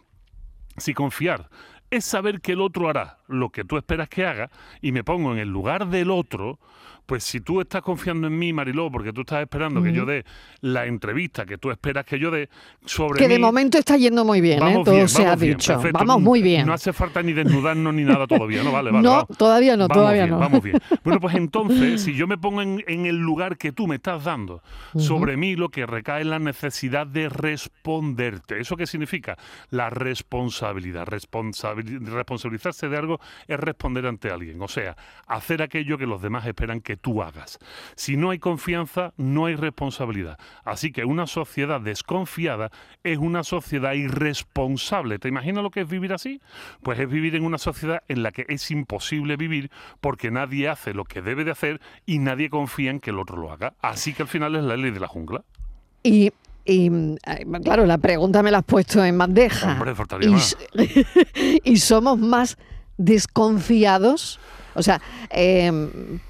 si 0.77 0.95
confiar 0.95 1.47
es 1.91 2.03
saber 2.03 2.41
que 2.41 2.53
el 2.53 2.61
otro 2.61 2.89
hará 2.89 3.19
lo 3.27 3.49
que 3.51 3.63
tú 3.63 3.77
esperas 3.77 4.09
que 4.09 4.25
haga 4.25 4.49
y 4.81 4.93
me 4.93 5.03
pongo 5.03 5.31
en 5.31 5.37
el 5.37 5.49
lugar 5.49 5.89
del 5.89 6.09
otro, 6.09 6.57
pues 7.05 7.23
si 7.23 7.41
tú 7.41 7.61
estás 7.61 7.81
confiando 7.81 8.27
en 8.27 8.37
mí, 8.37 8.53
Mariló, 8.53 8.91
porque 8.91 9.11
tú 9.13 9.21
estás 9.21 9.41
esperando 9.41 9.81
que 9.83 9.93
yo 9.93 10.05
dé 10.05 10.25
la 10.61 10.85
entrevista 10.85 11.45
que 11.45 11.57
tú 11.57 11.71
esperas 11.71 12.05
que 12.05 12.19
yo 12.19 12.31
dé 12.31 12.49
sobre 12.85 13.19
Que 13.19 13.27
de 13.27 13.39
momento 13.39 13.77
está 13.77 13.97
yendo 13.97 14.23
muy 14.25 14.41
bien, 14.41 14.61
¿eh? 14.63 14.81
todo 14.83 15.07
se 15.07 15.25
ha 15.25 15.35
dicho. 15.35 15.81
Vamos 15.91 16.21
muy 16.21 16.41
bien. 16.41 16.65
No 16.65 16.73
hace 16.73 16.93
falta 16.93 17.21
ni 17.21 17.33
desnudarnos 17.33 17.93
ni 17.93 18.03
nada 18.03 18.27
todavía, 18.27 18.63
¿no? 18.63 18.71
Vale, 18.71 18.91
vale. 18.91 19.03
No, 19.03 19.25
todavía 19.25 19.77
no, 19.77 19.87
todavía 19.87 20.27
no. 20.27 20.39
Vamos 20.39 20.63
bien. 20.63 20.79
Bueno, 21.03 21.19
pues 21.19 21.35
entonces, 21.35 22.03
si 22.03 22.13
yo 22.13 22.27
me 22.27 22.37
pongo 22.37 22.61
en, 22.61 23.05
el 23.05 23.17
lugar 23.17 23.57
que 23.57 23.71
tú 23.71 23.87
me 23.87 23.95
estás 23.95 24.23
dando, 24.23 24.61
sobre 24.97 25.35
mí 25.35 25.55
lo 25.55 25.69
que 25.69 25.85
recae 25.85 26.21
es 26.21 26.27
la 26.27 26.39
necesidad 26.39 27.07
de 27.07 27.27
responderte. 27.29 28.59
¿Eso 28.59 28.77
qué 28.77 28.85
significa? 28.85 29.37
La 29.69 29.89
responsabilidad. 29.89 31.07
responsabilizarse 31.07 32.87
de 32.87 32.97
algo 32.97 33.19
es 33.47 33.59
responder 33.59 34.05
ante 34.05 34.29
alguien. 34.29 34.61
O 34.61 34.67
sea, 34.67 34.95
hacer 35.27 35.61
aquello 35.61 35.97
que 35.97 36.05
los 36.05 36.21
demás 36.21 36.45
esperan 36.45 36.81
que 36.81 36.97
tú 37.01 37.21
hagas. 37.21 37.59
Si 37.95 38.17
no 38.17 38.29
hay 38.29 38.39
confianza, 38.39 39.13
no 39.17 39.45
hay 39.45 39.55
responsabilidad. 39.55 40.37
Así 40.63 40.91
que 40.91 41.05
una 41.05 41.27
sociedad 41.27 41.81
desconfiada 41.81 42.71
es 43.03 43.17
una 43.17 43.43
sociedad 43.43 43.93
irresponsable. 43.93 45.19
¿Te 45.19 45.27
imaginas 45.27 45.63
lo 45.63 45.71
que 45.71 45.81
es 45.81 45.89
vivir 45.89 46.13
así? 46.13 46.41
Pues 46.81 46.99
es 46.99 47.09
vivir 47.09 47.35
en 47.35 47.43
una 47.43 47.57
sociedad 47.57 48.03
en 48.07 48.23
la 48.23 48.31
que 48.31 48.45
es 48.47 48.71
imposible 48.71 49.35
vivir 49.37 49.71
porque 49.99 50.31
nadie 50.31 50.69
hace 50.69 50.93
lo 50.93 51.05
que 51.05 51.21
debe 51.21 51.43
de 51.43 51.51
hacer 51.51 51.81
y 52.05 52.19
nadie 52.19 52.49
confía 52.49 52.91
en 52.91 52.99
que 52.99 53.09
el 53.09 53.19
otro 53.19 53.37
lo 53.37 53.51
haga. 53.51 53.73
Así 53.81 54.13
que 54.13 54.23
al 54.23 54.29
final 54.29 54.55
es 54.55 54.63
la 54.63 54.77
ley 54.77 54.91
de 54.91 54.99
la 54.99 55.07
jungla. 55.07 55.43
Y 56.03 56.31
claro, 57.63 57.85
la 57.85 57.97
pregunta 57.97 58.43
me 58.43 58.51
la 58.51 58.59
has 58.59 58.65
puesto 58.65 59.03
en 59.03 59.17
bandeja. 59.17 59.73
Hombre, 59.73 59.93
y, 60.21 61.61
y, 61.71 61.77
somos 61.77 62.19
más 62.19 62.57
desconfiados. 62.97 64.39
O 64.75 64.83
sea, 64.83 65.01
eh, 65.29 65.71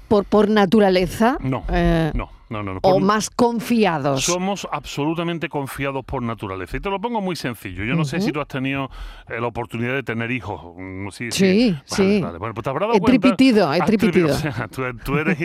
por, 0.08 0.24
por 0.24 0.48
naturaleza. 0.48 1.36
No, 1.40 1.64
eh, 1.70 2.10
no 2.14 2.41
o 2.82 3.00
más 3.00 3.30
confiados. 3.30 4.24
Somos 4.24 4.68
absolutamente 4.70 5.48
confiados 5.48 6.04
por 6.04 6.22
naturaleza. 6.22 6.76
Y 6.76 6.80
te 6.80 6.90
lo 6.90 7.00
pongo 7.00 7.20
muy 7.20 7.36
sencillo. 7.36 7.84
Yo 7.84 7.94
no 7.94 8.04
sé 8.04 8.20
si 8.20 8.32
tú 8.32 8.40
has 8.40 8.48
tenido 8.48 8.90
eh, 9.28 9.40
la 9.40 9.46
oportunidad 9.46 9.94
de 9.94 10.02
tener 10.02 10.30
hijos. 10.30 10.60
Mm, 10.76 11.08
sí, 11.10 11.30
sí. 11.30 11.76
sí. 11.84 12.20
Bueno, 12.20 12.54
pues 12.54 12.64
te 12.64 12.70
habrás 12.70 12.88
dado 12.88 12.98
he 12.98 13.00
Tripitido, 13.00 13.72
he 13.72 13.80
tripitido. 13.80 14.34
tú, 15.04 15.16
eres 15.16 15.38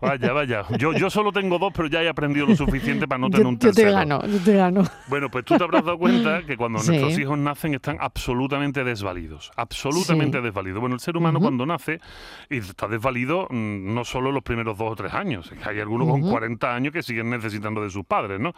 Vaya, 0.00 0.32
vaya. 0.32 0.64
Yo, 0.78 0.92
yo 0.92 1.10
solo 1.10 1.32
tengo 1.32 1.58
dos, 1.58 1.72
pero 1.74 1.88
ya 1.88 2.02
he 2.02 2.08
aprendido 2.08 2.46
lo 2.46 2.56
suficiente 2.56 3.06
para 3.06 3.18
no 3.18 3.30
tener 3.30 3.46
un 3.46 3.58
tercero. 3.58 3.88
Yo 3.88 3.94
te 3.94 3.98
gano, 3.98 4.26
yo 4.26 4.38
te 4.38 4.56
gano. 4.56 4.84
Bueno, 5.08 5.30
pues 5.30 5.44
tú 5.44 5.56
te 5.56 5.64
habrás 5.64 5.84
dado 5.84 5.98
cuenta 5.98 6.42
que 6.46 6.56
cuando 6.56 6.82
nuestros 6.82 7.18
hijos 7.18 7.38
nacen 7.38 7.74
están 7.74 7.98
absolutamente 8.00 8.84
desvalidos. 8.84 9.50
Absolutamente 9.56 10.40
desvalidos. 10.40 10.80
Bueno, 10.80 10.94
el 10.94 11.00
ser 11.00 11.16
humano 11.16 11.40
cuando 11.40 11.66
nace 11.66 12.00
y 12.48 12.58
está 12.58 12.88
desvalido 12.88 13.46
mm, 13.50 13.94
no 13.94 14.04
solo 14.04 14.32
los 14.32 14.42
primeros 14.42 14.78
dos 14.78 14.92
o 14.92 14.96
tres 14.96 15.14
años. 15.14 15.50
Hay 15.64 15.80
algunos 15.80 16.08
con 16.08 16.22
40 16.22 16.49
años 16.62 16.92
que 16.92 17.02
siguen 17.02 17.30
necesitando 17.30 17.82
de 17.82 17.90
sus 17.90 18.04
padres, 18.04 18.40
¿no? 18.40 18.54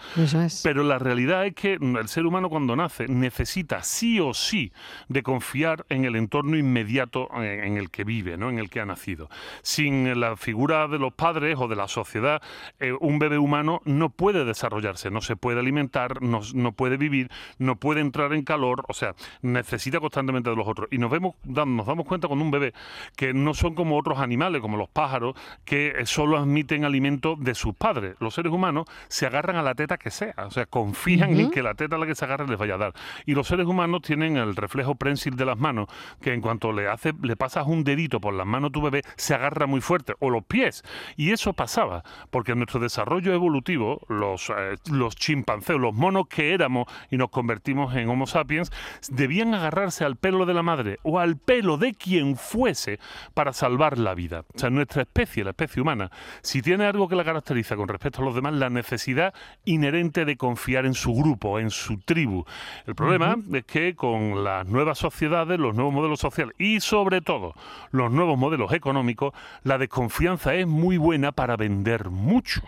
Pero 0.62 0.82
la 0.82 0.99
realidad 0.99 1.46
es 1.46 1.54
que 1.54 1.75
el 1.75 2.08
ser 2.08 2.26
humano 2.26 2.49
cuando 2.49 2.76
nace 2.76 3.08
necesita 3.08 3.82
sí 3.82 4.20
o 4.20 4.34
sí 4.34 4.72
de 5.08 5.22
confiar 5.22 5.84
en 5.88 6.04
el 6.04 6.16
entorno 6.16 6.56
inmediato 6.56 7.28
en 7.34 7.76
el 7.76 7.90
que 7.90 8.04
vive, 8.04 8.37
¿no? 8.37 8.50
En 8.50 8.58
el 8.58 8.70
que 8.70 8.80
ha 8.80 8.87
nacido. 8.87 9.28
Sin 9.62 10.20
la 10.20 10.37
figura 10.37 10.88
de 10.88 10.99
los 10.99 11.12
padres 11.12 11.56
o 11.58 11.68
de 11.68 11.76
la 11.76 11.88
sociedad, 11.88 12.42
eh, 12.80 12.92
un 13.00 13.18
bebé 13.18 13.38
humano 13.38 13.80
no 13.84 14.11
puede 14.11 14.44
desarrollarse, 14.44 15.11
no 15.11 15.20
se 15.20 15.37
puede 15.37 15.61
alimentar, 15.61 16.22
no, 16.22 16.40
no 16.54 16.72
puede 16.72 16.96
vivir, 16.96 17.30
no 17.58 17.76
puede 17.76 18.00
entrar 18.00 18.32
en 18.32 18.42
calor, 18.42 18.84
o 18.88 18.94
sea, 18.94 19.14
necesita 19.42 20.00
constantemente 20.00 20.50
de 20.50 20.56
los 20.56 20.66
otros. 20.66 20.88
Y 20.90 20.99
nos 20.99 21.11
vemos, 21.11 21.34
nos 21.44 21.87
damos 21.87 22.06
cuenta 22.06 22.28
con 22.28 22.40
un 22.40 22.50
bebé 22.50 22.72
que 23.16 23.34
no 23.34 23.54
son 23.54 23.75
como 23.75 23.99
otros 23.99 24.18
animales, 24.18 24.61
como 24.61 24.76
los 24.76 24.88
pájaros, 24.88 25.34
que 25.64 25.88
eh, 25.88 26.06
solo 26.06 26.38
admiten 26.38 26.84
alimento 26.84 27.37
de 27.38 27.54
sus 27.54 27.75
padres, 27.83 28.15
los 28.21 28.33
seres 28.33 28.53
humanos, 28.53 28.87
se 29.09 29.27
agarran 29.27 29.57
a 29.57 29.62
la 29.62 29.75
teta 29.75 29.99
que 29.99 30.12
sea, 30.12 30.35
o 30.47 30.53
sea, 30.53 30.67
confían 30.67 31.37
en 31.37 31.51
que 31.51 31.65
la 31.65 31.75
teta 31.75 31.97
a 31.97 31.99
la 31.99 32.07
que 32.07 32.15
se 32.15 32.25
agarren 32.25 32.49
les 32.49 32.57
vaya 32.57 32.77
a 32.77 32.79
dar. 32.79 32.93
Y 33.27 33.35
los 33.35 33.49
seres 33.49 33.67
humanos 33.67 34.03
tienen 34.03 34.37
el 34.37 34.55
reflejo 34.55 34.95
prensil 34.95 35.35
de 35.35 35.45
las 35.45 35.59
manos, 35.59 35.89
que 36.21 36.33
en 36.33 36.41
cuanto 36.41 36.73
le 36.73 36.87
hace, 36.87 37.12
le 37.21 37.35
pasas 37.35 37.67
un 37.67 37.83
dedito 37.83 38.21
por 38.21 38.35
las 38.35 38.47
manos 38.47 38.69
a 38.69 38.73
tu 38.73 38.83
bebé, 38.83 39.03
se 39.17 39.35
agarra 39.35 39.67
muy 39.67 39.81
fuerte, 39.81 40.15
o 40.21 40.31
los 40.31 40.45
pies. 40.45 40.85
Y 41.17 41.33
eso 41.33 41.55
pasaba, 41.55 42.05
porque 42.31 42.53
en 42.53 42.59
nuestro 42.59 42.79
desarrollo 42.79 43.35
evolutivo, 43.35 44.01
los, 44.09 44.51
eh, 44.51 44.77
los 44.93 45.17
chimpancés, 45.17 45.77
los 45.77 45.93
monos 45.93 46.29
que 46.29 46.55
éramos 46.55 46.87
y 47.11 47.17
nos 47.17 47.31
convertimos 47.31 47.97
en 47.97 48.09
Homo 48.09 48.29
sapiens, 48.29 48.71
debían 49.11 49.55
agarrarse 49.55 50.05
al 50.05 50.15
pelo 50.15 50.47
de 50.47 50.55
la 50.55 50.62
madre 50.62 51.01
o 51.03 51.19
al 51.19 51.37
pelo 51.37 51.79
de 51.79 51.95
quien 51.95 52.37
fuese 52.37 53.01
para 53.35 53.53
salvar 53.53 53.99
la 53.99 54.15
vida. 54.15 54.45
O 54.55 54.59
sea, 54.61 54.71
nuestra 54.71 55.03
especie, 55.03 55.43
la 55.43 55.51
especie 55.51 55.83
humana, 55.83 56.12
si 56.43 56.62
tiene 56.62 56.85
algo 56.85 57.09
que 57.09 57.17
la 57.17 57.25
caracteriza, 57.25 57.72
con 57.76 57.88
respecto 57.88 58.23
a 58.23 58.25
los 58.25 58.35
demás 58.35 58.55
la 58.55 58.71
necesidad 58.71 59.35
inherente 59.64 60.25
de 60.25 60.37
confiar 60.37 60.87
en 60.87 60.95
su 60.95 61.14
grupo, 61.14 61.59
en 61.59 61.71
su 61.71 61.99
tribu. 61.99 62.45
El 62.87 62.95
problema 62.95 63.37
es 63.52 63.64
que 63.64 63.95
con 63.95 64.45
las 64.45 64.67
nuevas 64.67 64.99
sociedades, 64.99 65.59
los 65.59 65.75
nuevos 65.75 65.93
modelos 65.93 66.21
sociales 66.21 66.55
y 66.59 66.81
sobre 66.81 67.21
todo 67.21 67.55
los 67.91 68.11
nuevos 68.11 68.38
modelos 68.38 68.73
económicos, 68.73 69.33
la 69.64 69.79
desconfianza 69.79 70.55
es 70.55 70.67
muy 70.67 70.97
buena 70.97 71.33
para 71.33 71.57
vender 71.57 72.11
mucho 72.11 72.62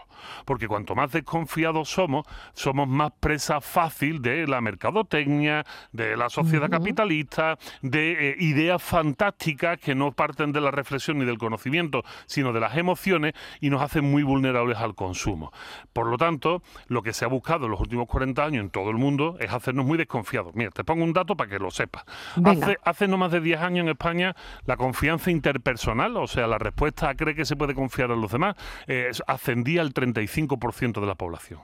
porque 0.44 0.68
cuanto 0.68 0.94
más 0.94 1.12
desconfiados 1.12 1.88
somos, 1.88 2.26
somos 2.52 2.88
más 2.88 3.12
presa 3.20 3.60
fácil 3.60 4.22
de 4.22 4.46
la 4.46 4.60
mercadotecnia, 4.60 5.64
de 5.92 6.16
la 6.16 6.30
sociedad 6.30 6.70
capitalista, 6.70 7.58
de 7.82 8.30
eh, 8.30 8.36
ideas 8.38 8.82
fantásticas 8.82 9.78
que 9.78 9.94
no 9.94 10.12
parten 10.12 10.52
de 10.52 10.60
la 10.60 10.70
reflexión 10.70 11.18
ni 11.18 11.24
del 11.24 11.38
conocimiento, 11.38 12.04
sino 12.26 12.52
de 12.52 12.60
las 12.60 12.76
emociones 12.76 13.34
y 13.60 13.70
nos 13.70 13.82
hacen 13.82 14.04
muy 14.04 14.22
vulnerables 14.22 14.78
al 14.78 14.94
consumo. 14.94 15.52
Por 15.92 16.06
lo 16.06 16.16
tanto, 16.16 16.62
lo 16.88 17.02
que 17.02 17.12
se 17.12 17.24
ha 17.24 17.28
buscado 17.28 17.66
en 17.66 17.72
los 17.72 17.80
últimos 17.80 18.06
40 18.06 18.44
años 18.44 18.64
en 18.64 18.70
todo 18.70 18.90
el 18.90 18.96
mundo 18.96 19.36
es 19.40 19.52
hacernos 19.52 19.84
muy 19.86 19.98
desconfiados. 19.98 20.54
Mira, 20.54 20.70
te 20.70 20.84
pongo 20.84 21.04
un 21.04 21.12
dato 21.12 21.36
para 21.36 21.50
que 21.50 21.58
lo 21.58 21.70
sepas. 21.70 22.04
Hace, 22.44 22.78
hace 22.84 23.08
no 23.08 23.16
más 23.16 23.32
de 23.32 23.40
10 23.40 23.60
años 23.60 23.84
en 23.84 23.88
España 23.90 24.34
la 24.66 24.76
confianza 24.76 25.30
interpersonal, 25.30 26.16
o 26.16 26.26
sea, 26.26 26.46
la 26.46 26.58
respuesta 26.58 27.08
a 27.08 27.14
cree 27.14 27.34
que 27.34 27.44
se 27.44 27.56
puede 27.56 27.74
confiar 27.74 28.10
en 28.10 28.20
los 28.20 28.32
demás, 28.32 28.56
eh, 28.86 29.10
ascendía 29.26 29.80
al 29.82 29.92
30 29.92 30.03
35% 30.12 31.00
de 31.00 31.06
la 31.06 31.14
población. 31.14 31.60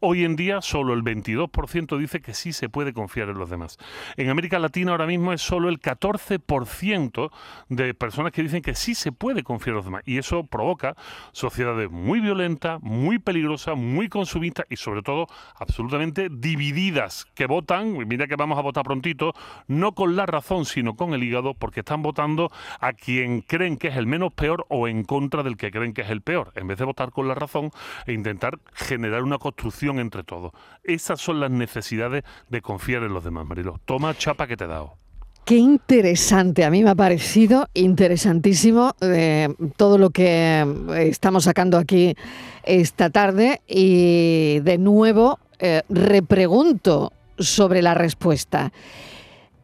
Hoy 0.00 0.24
en 0.24 0.36
día 0.36 0.60
solo 0.60 0.92
el 0.92 1.02
22% 1.02 1.96
dice 1.98 2.20
que 2.20 2.34
sí 2.34 2.52
se 2.52 2.68
puede 2.68 2.92
confiar 2.92 3.28
en 3.28 3.38
los 3.38 3.48
demás. 3.48 3.78
En 4.16 4.28
América 4.28 4.58
Latina 4.58 4.90
ahora 4.90 5.06
mismo 5.06 5.32
es 5.32 5.40
solo 5.40 5.68
el 5.68 5.80
14% 5.80 7.30
de 7.68 7.94
personas 7.94 8.32
que 8.32 8.42
dicen 8.42 8.62
que 8.62 8.74
sí 8.74 8.94
se 8.94 9.12
puede 9.12 9.42
confiar 9.42 9.72
en 9.72 9.76
los 9.76 9.84
demás. 9.84 10.02
Y 10.04 10.18
eso 10.18 10.44
provoca 10.44 10.96
sociedades 11.32 11.90
muy 11.90 12.20
violentas, 12.20 12.82
muy 12.82 13.18
peligrosas, 13.18 13.76
muy 13.76 14.08
consumistas 14.08 14.66
y 14.68 14.76
sobre 14.76 15.02
todo 15.02 15.26
absolutamente 15.58 16.28
divididas, 16.30 17.26
que 17.34 17.46
votan, 17.46 17.96
mira 18.08 18.26
que 18.26 18.36
vamos 18.36 18.58
a 18.58 18.62
votar 18.62 18.84
prontito, 18.84 19.32
no 19.68 19.92
con 19.94 20.16
la 20.16 20.26
razón, 20.26 20.64
sino 20.64 20.96
con 20.96 21.14
el 21.14 21.22
hígado, 21.22 21.54
porque 21.54 21.80
están 21.80 22.02
votando 22.02 22.50
a 22.80 22.92
quien 22.92 23.40
creen 23.40 23.76
que 23.76 23.88
es 23.88 23.96
el 23.96 24.06
menos 24.06 24.32
peor 24.32 24.66
o 24.68 24.88
en 24.88 25.04
contra 25.04 25.42
del 25.42 25.56
que 25.56 25.70
creen 25.70 25.94
que 25.94 26.02
es 26.02 26.10
el 26.10 26.20
peor, 26.20 26.52
en 26.56 26.66
vez 26.66 26.78
de 26.78 26.84
votar 26.84 27.10
con 27.10 27.28
la 27.28 27.34
razón 27.34 27.70
e 28.06 28.12
intentar 28.12 28.58
generar 28.74 29.22
una 29.22 29.38
construcción 29.38 29.83
entre 29.92 30.24
todos. 30.24 30.52
Esas 30.82 31.20
son 31.20 31.40
las 31.40 31.50
necesidades 31.50 32.24
de 32.48 32.60
confiar 32.62 33.02
en 33.02 33.12
los 33.12 33.24
demás, 33.24 33.46
Marilo. 33.46 33.80
Toma 33.84 34.14
chapa 34.16 34.46
que 34.46 34.56
te 34.56 34.64
he 34.64 34.68
dado. 34.68 34.96
Qué 35.44 35.56
interesante, 35.56 36.64
a 36.64 36.70
mí 36.70 36.82
me 36.82 36.88
ha 36.88 36.94
parecido 36.94 37.68
interesantísimo 37.74 38.94
eh, 39.02 39.54
todo 39.76 39.98
lo 39.98 40.08
que 40.08 40.64
estamos 40.96 41.44
sacando 41.44 41.76
aquí 41.76 42.16
esta 42.62 43.10
tarde 43.10 43.60
y 43.68 44.60
de 44.60 44.78
nuevo 44.78 45.38
eh, 45.58 45.82
repregunto 45.90 47.12
sobre 47.38 47.82
la 47.82 47.92
respuesta. 47.92 48.72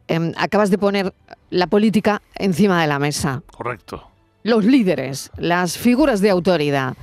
Em, 0.07 0.33
acabas 0.37 0.69
de 0.69 0.77
poner 0.77 1.13
la 1.49 1.65
política 1.65 2.21
encima 2.35 2.81
de 2.81 2.87
la 2.87 2.99
mesa. 2.99 3.41
Correcto. 3.51 4.07
Los 4.43 4.65
líderes, 4.65 5.31
las 5.37 5.77
figuras 5.77 6.21
de 6.21 6.29
autoridad. 6.29 6.95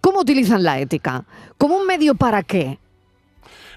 ¿Cómo 0.00 0.20
utilizan 0.20 0.62
la 0.62 0.78
ética? 0.78 1.24
¿Como 1.56 1.76
un 1.76 1.86
medio 1.86 2.14
para 2.14 2.42
qué? 2.42 2.78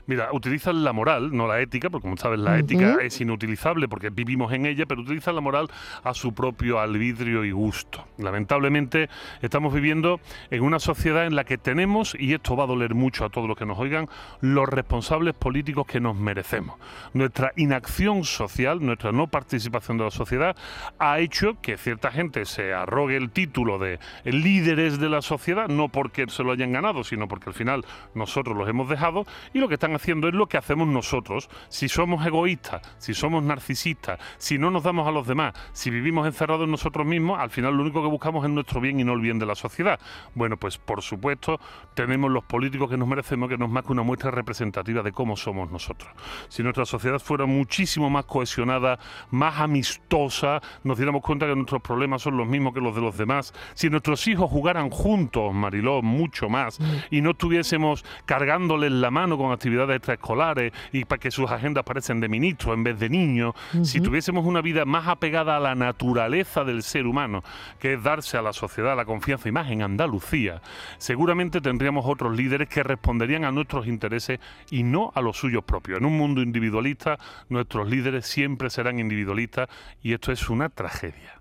Mira, 0.07 0.29
utilizan 0.31 0.83
la 0.83 0.93
moral, 0.93 1.35
no 1.35 1.47
la 1.47 1.59
ética, 1.61 1.89
porque 1.89 2.03
como 2.03 2.17
sabes, 2.17 2.39
la 2.39 2.57
ética 2.57 2.97
es 3.01 3.19
inutilizable 3.21 3.87
porque 3.87 4.09
vivimos 4.09 4.51
en 4.53 4.65
ella, 4.65 4.85
pero 4.85 5.01
utilizan 5.01 5.35
la 5.35 5.41
moral 5.41 5.69
a 6.03 6.13
su 6.13 6.33
propio 6.33 6.79
albedrío 6.79 7.45
y 7.45 7.51
gusto. 7.51 8.05
Lamentablemente, 8.17 9.09
estamos 9.41 9.73
viviendo 9.73 10.19
en 10.49 10.63
una 10.63 10.79
sociedad 10.79 11.25
en 11.25 11.35
la 11.35 11.43
que 11.43 11.57
tenemos, 11.57 12.15
y 12.17 12.33
esto 12.33 12.55
va 12.55 12.63
a 12.63 12.67
doler 12.67 12.93
mucho 12.95 13.25
a 13.25 13.29
todos 13.29 13.47
los 13.47 13.57
que 13.57 13.65
nos 13.65 13.77
oigan, 13.79 14.09
los 14.41 14.67
responsables 14.67 15.33
políticos 15.33 15.85
que 15.85 15.99
nos 15.99 16.15
merecemos. 16.15 16.77
Nuestra 17.13 17.51
inacción 17.55 18.23
social, 18.23 18.83
nuestra 18.83 19.11
no 19.11 19.27
participación 19.27 19.97
de 19.97 20.05
la 20.05 20.11
sociedad, 20.11 20.55
ha 20.99 21.19
hecho 21.19 21.59
que 21.61 21.77
cierta 21.77 22.11
gente 22.11 22.45
se 22.45 22.73
arrogue 22.73 23.15
el 23.17 23.31
título 23.31 23.79
de 23.79 23.99
líderes 24.23 24.99
de 24.99 25.09
la 25.09 25.21
sociedad, 25.21 25.67
no 25.67 25.89
porque 25.89 26.25
se 26.27 26.43
lo 26.43 26.51
hayan 26.51 26.71
ganado, 26.71 27.03
sino 27.03 27.27
porque 27.27 27.49
al 27.49 27.53
final 27.53 27.85
nosotros 28.13 28.55
los 28.57 28.67
hemos 28.67 28.89
dejado, 28.89 29.25
y 29.53 29.59
lo 29.59 29.67
que 29.67 29.75
están 29.75 29.90
están 29.91 29.95
haciendo 29.95 30.27
es 30.27 30.33
lo 30.33 30.47
que 30.47 30.57
hacemos 30.57 30.87
nosotros. 30.87 31.49
Si 31.69 31.89
somos 31.89 32.25
egoístas, 32.25 32.81
si 32.97 33.13
somos 33.13 33.43
narcisistas, 33.43 34.19
si 34.37 34.57
no 34.57 34.71
nos 34.71 34.83
damos 34.83 35.07
a 35.07 35.11
los 35.11 35.27
demás, 35.27 35.53
si 35.73 35.89
vivimos 35.89 36.25
encerrados 36.25 36.65
en 36.65 36.71
nosotros 36.71 37.05
mismos, 37.05 37.39
al 37.39 37.49
final 37.49 37.75
lo 37.75 37.83
único 37.83 38.01
que 38.01 38.07
buscamos 38.07 38.43
es 38.45 38.51
nuestro 38.51 38.79
bien 38.79 38.99
y 38.99 39.03
no 39.03 39.13
el 39.13 39.21
bien 39.21 39.39
de 39.39 39.45
la 39.45 39.55
sociedad. 39.55 39.99
Bueno, 40.35 40.57
pues 40.57 40.77
por 40.77 41.01
supuesto 41.01 41.59
tenemos 41.93 42.31
los 42.31 42.43
políticos 42.43 42.89
que 42.89 42.97
nos 42.97 43.07
merecemos, 43.07 43.49
que 43.49 43.57
nos 43.57 43.69
más 43.69 43.83
que 43.83 43.91
una 43.91 44.03
muestra 44.03 44.31
representativa 44.31 45.01
de 45.01 45.11
cómo 45.11 45.35
somos 45.35 45.71
nosotros. 45.71 46.11
Si 46.47 46.63
nuestra 46.63 46.85
sociedad 46.85 47.19
fuera 47.19 47.45
muchísimo 47.45 48.09
más 48.09 48.25
cohesionada, 48.25 48.99
más 49.31 49.59
amistosa, 49.59 50.61
nos 50.83 50.97
diéramos 50.97 51.21
cuenta 51.21 51.47
que 51.47 51.55
nuestros 51.55 51.81
problemas 51.81 52.21
son 52.21 52.37
los 52.37 52.47
mismos 52.47 52.73
que 52.73 52.81
los 52.81 52.95
de 52.95 53.01
los 53.01 53.17
demás, 53.17 53.53
si 53.73 53.89
nuestros 53.89 54.27
hijos 54.27 54.49
jugaran 54.49 54.89
juntos, 54.89 55.53
Mariló, 55.53 56.01
mucho 56.01 56.49
más, 56.49 56.79
mm. 56.79 56.83
y 57.11 57.21
no 57.21 57.31
estuviésemos 57.31 58.05
cargándoles 58.25 58.91
la 58.91 59.11
mano 59.11 59.37
con 59.37 59.51
actividades 59.51 59.80
extraescolares 59.89 60.73
y 60.91 61.05
para 61.05 61.19
que 61.19 61.31
sus 61.31 61.49
agendas 61.49 61.83
parecen 61.83 62.19
de 62.19 62.29
ministros 62.29 62.73
en 62.75 62.83
vez 62.83 62.99
de 62.99 63.09
niños, 63.09 63.53
si 63.83 64.01
tuviésemos 64.01 64.45
una 64.45 64.61
vida 64.61 64.85
más 64.85 65.07
apegada 65.07 65.57
a 65.57 65.59
la 65.59 65.75
naturaleza 65.75 66.63
del 66.63 66.83
ser 66.83 67.07
humano, 67.07 67.43
que 67.79 67.93
es 67.93 68.03
darse 68.03 68.37
a 68.37 68.41
la 68.41 68.53
sociedad 68.53 68.95
la 68.95 69.05
confianza 69.05 69.49
y 69.49 69.51
más 69.51 69.69
en 69.71 69.81
Andalucía, 69.81 70.61
seguramente 70.97 71.61
tendríamos 71.61 72.05
otros 72.05 72.35
líderes 72.35 72.69
que 72.69 72.83
responderían 72.83 73.45
a 73.45 73.51
nuestros 73.51 73.87
intereses 73.87 74.39
y 74.69 74.83
no 74.83 75.11
a 75.15 75.21
los 75.21 75.37
suyos 75.37 75.63
propios. 75.63 75.99
En 75.99 76.05
un 76.05 76.17
mundo 76.17 76.41
individualista, 76.41 77.17
nuestros 77.49 77.89
líderes 77.89 78.25
siempre 78.25 78.69
serán 78.69 78.99
individualistas 78.99 79.69
y 80.01 80.13
esto 80.13 80.31
es 80.31 80.49
una 80.49 80.69
tragedia. 80.69 81.40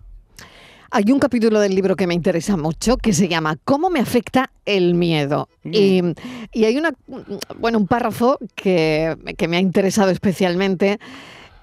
Hay 0.92 1.12
un 1.12 1.20
capítulo 1.20 1.60
del 1.60 1.76
libro 1.76 1.94
que 1.94 2.08
me 2.08 2.14
interesa 2.14 2.56
mucho 2.56 2.96
que 2.96 3.12
se 3.12 3.28
llama 3.28 3.56
¿Cómo 3.64 3.90
me 3.90 4.00
afecta 4.00 4.50
el 4.64 4.94
miedo? 4.94 5.48
Mm. 5.62 5.70
Y, 6.52 6.64
hay 6.64 6.76
una, 6.76 6.92
bueno, 7.58 7.78
un 7.78 7.86
párrafo 7.86 8.38
que, 8.56 9.16
que 9.38 9.46
me 9.46 9.56
ha 9.56 9.60
interesado 9.60 10.10
especialmente. 10.10 10.98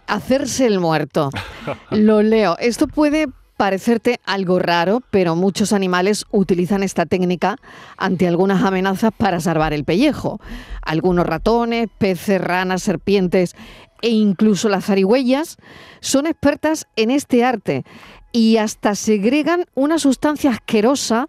Hacerse 0.08 0.66
el 0.66 0.80
muerto. 0.80 1.30
Lo 1.92 2.22
leo. 2.22 2.56
Esto 2.60 2.88
puede 2.88 3.28
parecerte 3.58 4.22
algo 4.24 4.60
raro, 4.60 5.02
pero 5.12 5.36
muchos 5.36 5.74
animales 5.74 6.26
utilizan 6.32 6.82
esta 6.82 7.06
técnica 7.06 7.58
ante 7.98 8.30
algunas 8.30 8.64
amenazas 8.64 9.12
para 9.18 9.42
salvar 9.42 9.74
el 9.74 9.84
pellejo. 9.84 10.40
Algunos 10.82 11.26
ratones, 11.26 11.90
peces, 11.98 12.40
ranas, 12.40 12.84
serpientes 12.84 13.56
e 14.02 14.10
incluso 14.10 14.70
las 14.70 14.86
zarigüeyas 14.86 15.58
son 16.00 16.28
expertas 16.28 16.88
en 16.96 17.12
este 17.12 17.44
arte 17.44 17.84
y 18.32 18.58
hasta 18.58 18.96
segregan 18.96 19.66
una 19.74 20.00
sustancia 20.00 20.52
asquerosa 20.52 21.28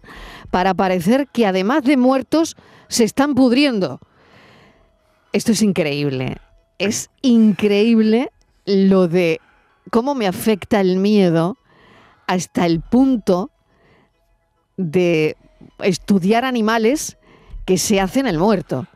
para 0.51 0.75
parecer 0.75 1.29
que 1.29 1.47
además 1.47 1.85
de 1.85 1.97
muertos 1.97 2.57
se 2.89 3.05
están 3.05 3.35
pudriendo. 3.35 4.01
Esto 5.33 5.53
es 5.53 5.63
increíble. 5.63 6.39
Es 6.79 7.11
increíble 7.23 8.31
lo 8.67 9.09
de 9.09 9.41
cómo 9.91 10.15
me 10.15 10.27
afecta 10.27 10.81
el 10.81 10.97
miedo 10.97 11.57
hasta 12.27 12.67
el 12.67 12.81
punto 12.81 13.51
de 14.77 15.37
estudiar 15.81 16.45
animales 16.45 17.17
que 17.65 17.79
se 17.79 18.01
hacen 18.01 18.27
el 18.27 18.39
muerto. 18.39 18.87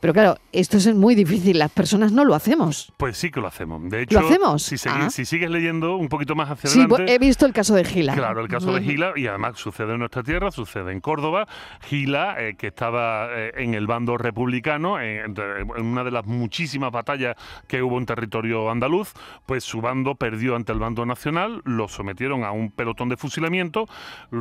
Pero 0.00 0.14
claro, 0.14 0.38
esto 0.52 0.78
es 0.78 0.94
muy 0.94 1.14
difícil, 1.14 1.58
las 1.58 1.70
personas 1.70 2.10
no 2.10 2.24
lo 2.24 2.34
hacemos. 2.34 2.92
Pues 2.96 3.18
sí 3.18 3.30
que 3.30 3.40
lo 3.40 3.46
hacemos. 3.46 3.88
De 3.90 4.02
hecho, 4.02 4.18
¿Lo 4.18 4.26
hacemos? 4.26 4.62
Si, 4.62 4.76
ah. 4.88 5.10
sigues 5.10 5.50
leyendo 5.50 5.96
un 5.96 6.08
poquito 6.08 6.34
más 6.34 6.50
hacia 6.50 6.70
sí, 6.70 6.80
adelante... 6.80 7.14
he 7.14 7.18
visto 7.18 7.44
el 7.44 7.52
caso 7.52 7.74
de 7.74 7.84
Gila. 7.84 8.14
Claro, 8.14 8.40
el 8.40 8.48
caso 8.48 8.72
de 8.72 8.80
Gila, 8.82 9.12
y 9.16 9.26
además 9.26 9.58
sucede 9.58 9.92
en 9.92 9.98
nuestra 9.98 10.22
tierra, 10.22 10.50
sucede 10.50 10.92
en 10.92 11.00
Córdoba. 11.00 11.46
Gila, 11.82 12.36
eh, 12.38 12.56
que 12.56 12.68
estaba 12.68 13.28
eh, 13.30 13.52
en 13.56 13.74
el 13.74 13.86
bando 13.86 14.16
republicano, 14.16 15.00
en, 15.00 15.34
una 15.78 16.02
de 16.02 16.10
las 16.10 16.24
muchísimas 16.24 16.90
batallas 16.90 17.36
que 17.68 17.82
hubo 17.82 17.98
en 17.98 18.06
territorio 18.06 18.70
andaluz, 18.70 19.12
pues 19.44 19.64
su 19.64 19.82
bando 19.82 20.14
perdió 20.14 20.56
ante 20.56 20.72
el 20.72 20.78
bando 20.78 21.04
nacional, 21.04 21.60
lo 21.64 21.88
sometieron 21.88 22.44
a 22.44 22.52
un 22.52 22.70
pelotón 22.70 23.10
de 23.10 23.16
fusilamiento, 23.16 23.86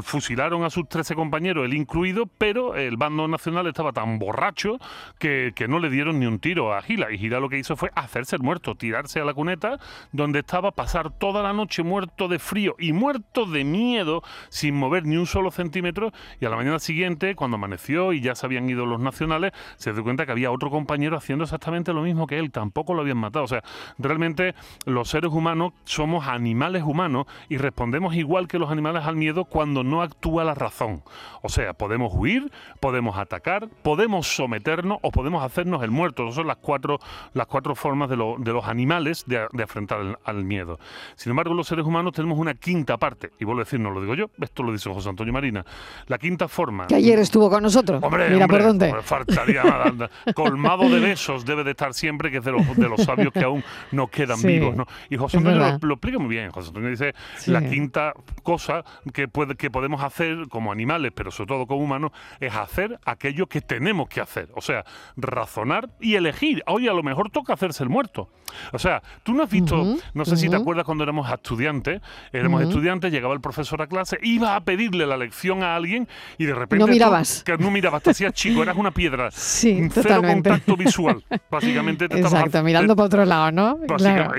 fusilaron 0.02 0.64
a 0.64 0.70
sus 0.70 0.88
13 0.88 1.16
compañeros, 1.16 1.66
él 1.66 1.74
incluido, 1.74 2.26
pero 2.26 2.76
el 2.76 2.96
bando 2.96 3.28
nacional 3.28 3.68
estaba 3.68 3.92
tan 3.92 4.20
borracho 4.20 4.78
que 5.18 5.49
que, 5.54 5.68
no 5.68 5.80
le 5.80 5.90
dieron 5.90 6.20
ni 6.20 6.26
un 6.26 6.40
tiro 6.40 6.74
a 6.74 6.82
Gila. 6.82 7.12
Y 7.12 7.18
Gila 7.18 7.40
lo 7.40 7.50
que 7.50 7.58
hizo 7.58 7.76
fue 7.76 7.92
hacerse 7.96 8.36
el 8.36 8.42
muerto, 8.42 8.76
tirarse 8.76 9.20
a 9.20 9.26
la 9.26 9.34
cuneta 9.34 9.80
donde 10.12 10.40
estaba, 10.40 10.72
pasar 10.72 11.12
toda 11.12 11.44
la 11.44 11.54
noche 11.54 11.84
muerto 11.84 12.28
de 12.28 12.40
frío 12.40 12.76
y 12.80 12.94
muerto 12.94 13.46
de 13.46 13.64
miedo, 13.64 14.24
sin 14.50 14.76
mover 14.76 15.06
ni 15.06 15.18
un 15.18 15.26
solo 15.26 15.52
centímetro. 15.52 16.12
Y 16.40 16.46
a 16.46 16.50
la 16.50 16.56
mañana 16.56 16.80
siguiente, 16.80 17.36
cuando 17.36 17.56
amaneció 17.56 18.14
y 18.14 18.22
ya 18.22 18.36
se 18.36 18.46
habían 18.46 18.70
ido 18.70 18.86
los 18.86 19.00
nacionales, 19.00 19.52
se 19.78 19.94
dio 19.94 20.04
cuenta 20.04 20.26
que 20.26 20.32
había 20.32 20.52
otro 20.52 20.70
compañero 20.70 21.18
haciendo 21.18 21.44
exactamente 21.44 21.94
lo 21.94 22.02
mismo 22.02 22.28
que 22.28 22.40
él. 22.40 22.52
Tampoco 22.52 22.94
lo 22.94 23.02
habían 23.02 23.18
matado. 23.18 23.46
O 23.46 23.48
sea, 23.48 23.64
realmente 23.98 24.56
los 24.86 25.10
seres 25.10 25.32
humanos 25.32 25.74
somos 25.84 26.28
animales 26.28 26.84
humanos 26.84 27.26
y 27.48 27.58
respondemos 27.58 28.16
igual 28.16 28.48
que 28.48 28.60
los 28.60 28.72
animales 28.72 29.06
al 29.06 29.16
miedo 29.16 29.46
cuando 29.46 29.84
no 29.84 30.02
actúa 30.02 30.44
la 30.44 30.54
razón. 30.54 31.04
O 31.42 31.50
sea, 31.50 31.74
podemos 31.74 32.12
huir, 32.14 32.52
podemos 32.80 33.18
atacar, 33.18 33.70
podemos 33.84 34.28
someternos 34.28 35.00
o 35.02 35.12
podemos 35.12 35.39
hacernos 35.44 35.84
el 35.84 35.92
muerto. 35.92 36.24
Esas 36.24 36.36
son 36.36 36.48
las 36.48 36.58
cuatro, 36.58 37.00
las 37.34 37.48
cuatro 37.48 37.76
formas 37.76 38.10
de, 38.10 38.16
de 38.16 38.54
los 38.54 38.66
animales 38.66 39.24
de, 39.28 39.48
de 39.52 39.64
afrontar 39.64 40.20
al 40.24 40.44
miedo. 40.44 40.80
Sin 41.16 41.32
embargo, 41.32 41.54
los 41.54 41.68
seres 41.68 41.86
humanos 41.86 42.14
tenemos 42.14 42.38
una 42.38 42.54
quinta 42.54 42.98
parte, 42.98 43.32
y 43.40 43.46
vuelvo 43.46 43.62
a 43.62 43.64
decir, 43.66 43.80
no 43.80 43.92
lo 43.92 44.02
digo 44.02 44.16
yo, 44.16 44.30
esto 44.42 44.64
lo 44.64 44.72
dice 44.72 44.90
José 44.92 45.10
Antonio 45.10 45.34
Marina. 45.34 45.66
La 46.08 46.18
quinta 46.18 46.48
forma. 46.48 46.88
Que 46.88 46.96
ayer 46.96 47.20
estuvo 47.20 47.50
con 47.50 47.64
nosotros. 47.64 48.02
Hombre, 48.04 48.30
Mira 48.30 48.48
por 48.48 48.64
dónde. 48.64 48.94
faltaría 49.02 49.64
nada. 49.64 50.10
Colmado 50.36 50.90
de 50.90 51.00
besos 51.00 51.46
debe 51.46 51.64
de 51.64 51.72
estar 51.72 51.94
siempre, 51.94 52.32
que 52.32 52.38
es 52.38 52.44
de 52.44 52.52
los, 52.52 52.76
de 52.76 52.90
los 52.90 53.02
sabios 53.04 53.34
que 53.34 53.44
aún 53.44 53.64
nos 53.92 54.10
quedan 54.10 54.42
vivos. 54.42 54.76
¿no? 54.76 54.86
Y 55.10 55.18
José 55.18 55.38
Antonio 55.38 55.78
lo, 55.82 55.94
explica 55.94 56.20
muy 56.20 56.30
bien. 56.30 56.52
José 56.52 56.70
Antonio 56.70 56.90
dice: 56.90 57.14
la 57.48 57.62
quinta 57.62 58.14
cosa 58.44 58.84
que, 59.14 59.28
puede, 59.28 59.56
que 59.56 59.70
podemos 59.70 60.04
hacer 60.04 60.48
como 60.50 60.72
animales, 60.72 61.12
pero 61.14 61.32
sobre 61.32 61.48
todo 61.48 61.68
como 61.68 61.84
humanos, 61.84 62.12
es 62.40 62.54
hacer 62.56 63.00
aquello 63.06 63.48
que 63.48 63.62
tenemos 63.62 64.10
que 64.10 64.22
hacer. 64.22 64.50
O 64.56 64.62
sea, 64.62 64.86
razonar 65.30 65.90
y 66.00 66.16
elegir. 66.16 66.64
Oye, 66.68 66.90
a 66.90 66.94
lo 66.94 67.04
mejor 67.04 67.30
toca 67.30 67.54
hacerse 67.54 67.84
el 67.84 67.90
muerto. 67.90 68.30
O 68.74 68.80
sea, 68.80 69.02
tú 69.24 69.34
no 69.34 69.44
has 69.44 69.50
visto, 69.50 69.98
no 70.14 70.26
sé 70.26 70.36
si 70.36 70.50
te 70.50 70.56
acuerdas 70.56 70.86
cuando 70.86 71.04
éramos 71.04 71.32
estudiantes, 71.32 72.02
éramos 72.34 72.64
estudiantes, 72.64 73.12
llegaba 73.12 73.34
el 73.34 73.42
profesor 73.42 73.82
a 73.82 73.88
clase, 73.88 74.18
iba 74.22 74.56
a 74.56 74.62
pedirle 74.62 75.06
la 75.06 75.18
lección 75.18 75.64
a 75.64 75.76
alguien 75.76 76.08
y 76.38 76.46
de 76.46 76.54
repente... 76.54 76.86
No 76.86 76.92
mirabas. 76.92 77.44
que 77.44 77.58
no 77.58 77.72
mirabas, 77.72 78.04
te 78.04 78.12
hacías 78.12 78.34
chico, 78.34 78.64
eras 78.64 78.78
una 78.78 78.92
piedra. 78.92 79.30
Sí, 79.32 79.88
Cero 79.92 80.22
contacto 80.22 80.76
visual. 80.76 81.24
Básicamente 81.50 82.08
te 82.08 82.20
Exacto, 82.20 82.64
mirando 82.64 82.96
para 82.96 83.06
otro 83.06 83.26
lado, 83.26 83.52
¿no? 83.52 83.80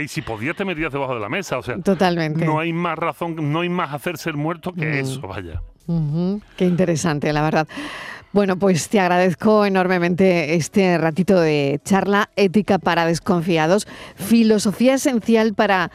Y 0.01 0.09
si 0.09 0.23
podías 0.23 0.57
te 0.57 0.65
metías 0.65 0.93
debajo 0.93 1.15
de 1.15 1.21
la 1.21 1.29
mesa, 1.29 1.59
o 1.59 1.63
sea... 1.63 1.79
Totalmente. 1.79 2.45
No 2.45 2.59
hay 2.59 2.73
más 2.73 2.99
razón, 2.99 3.53
no 3.53 3.61
hay 3.61 3.69
más 3.69 3.93
hacerse 3.93 4.31
el 4.31 4.37
muerto 4.37 4.73
que 4.73 5.01
eso, 5.01 5.21
vaya. 5.21 5.63
Qué 6.57 6.65
interesante, 6.65 7.33
la 7.33 7.43
verdad. 7.43 7.69
Bueno, 8.33 8.57
pues 8.57 8.89
te 8.89 9.01
agradezco 9.01 9.67
enormemente 9.67 10.55
este 10.55 10.97
ratito 10.99 11.41
de 11.41 11.81
charla 11.85 12.31
ética 12.37 12.79
para 12.79 13.05
desconfiados, 13.05 13.89
filosofía 14.15 14.95
esencial 14.95 15.53
para 15.55 15.91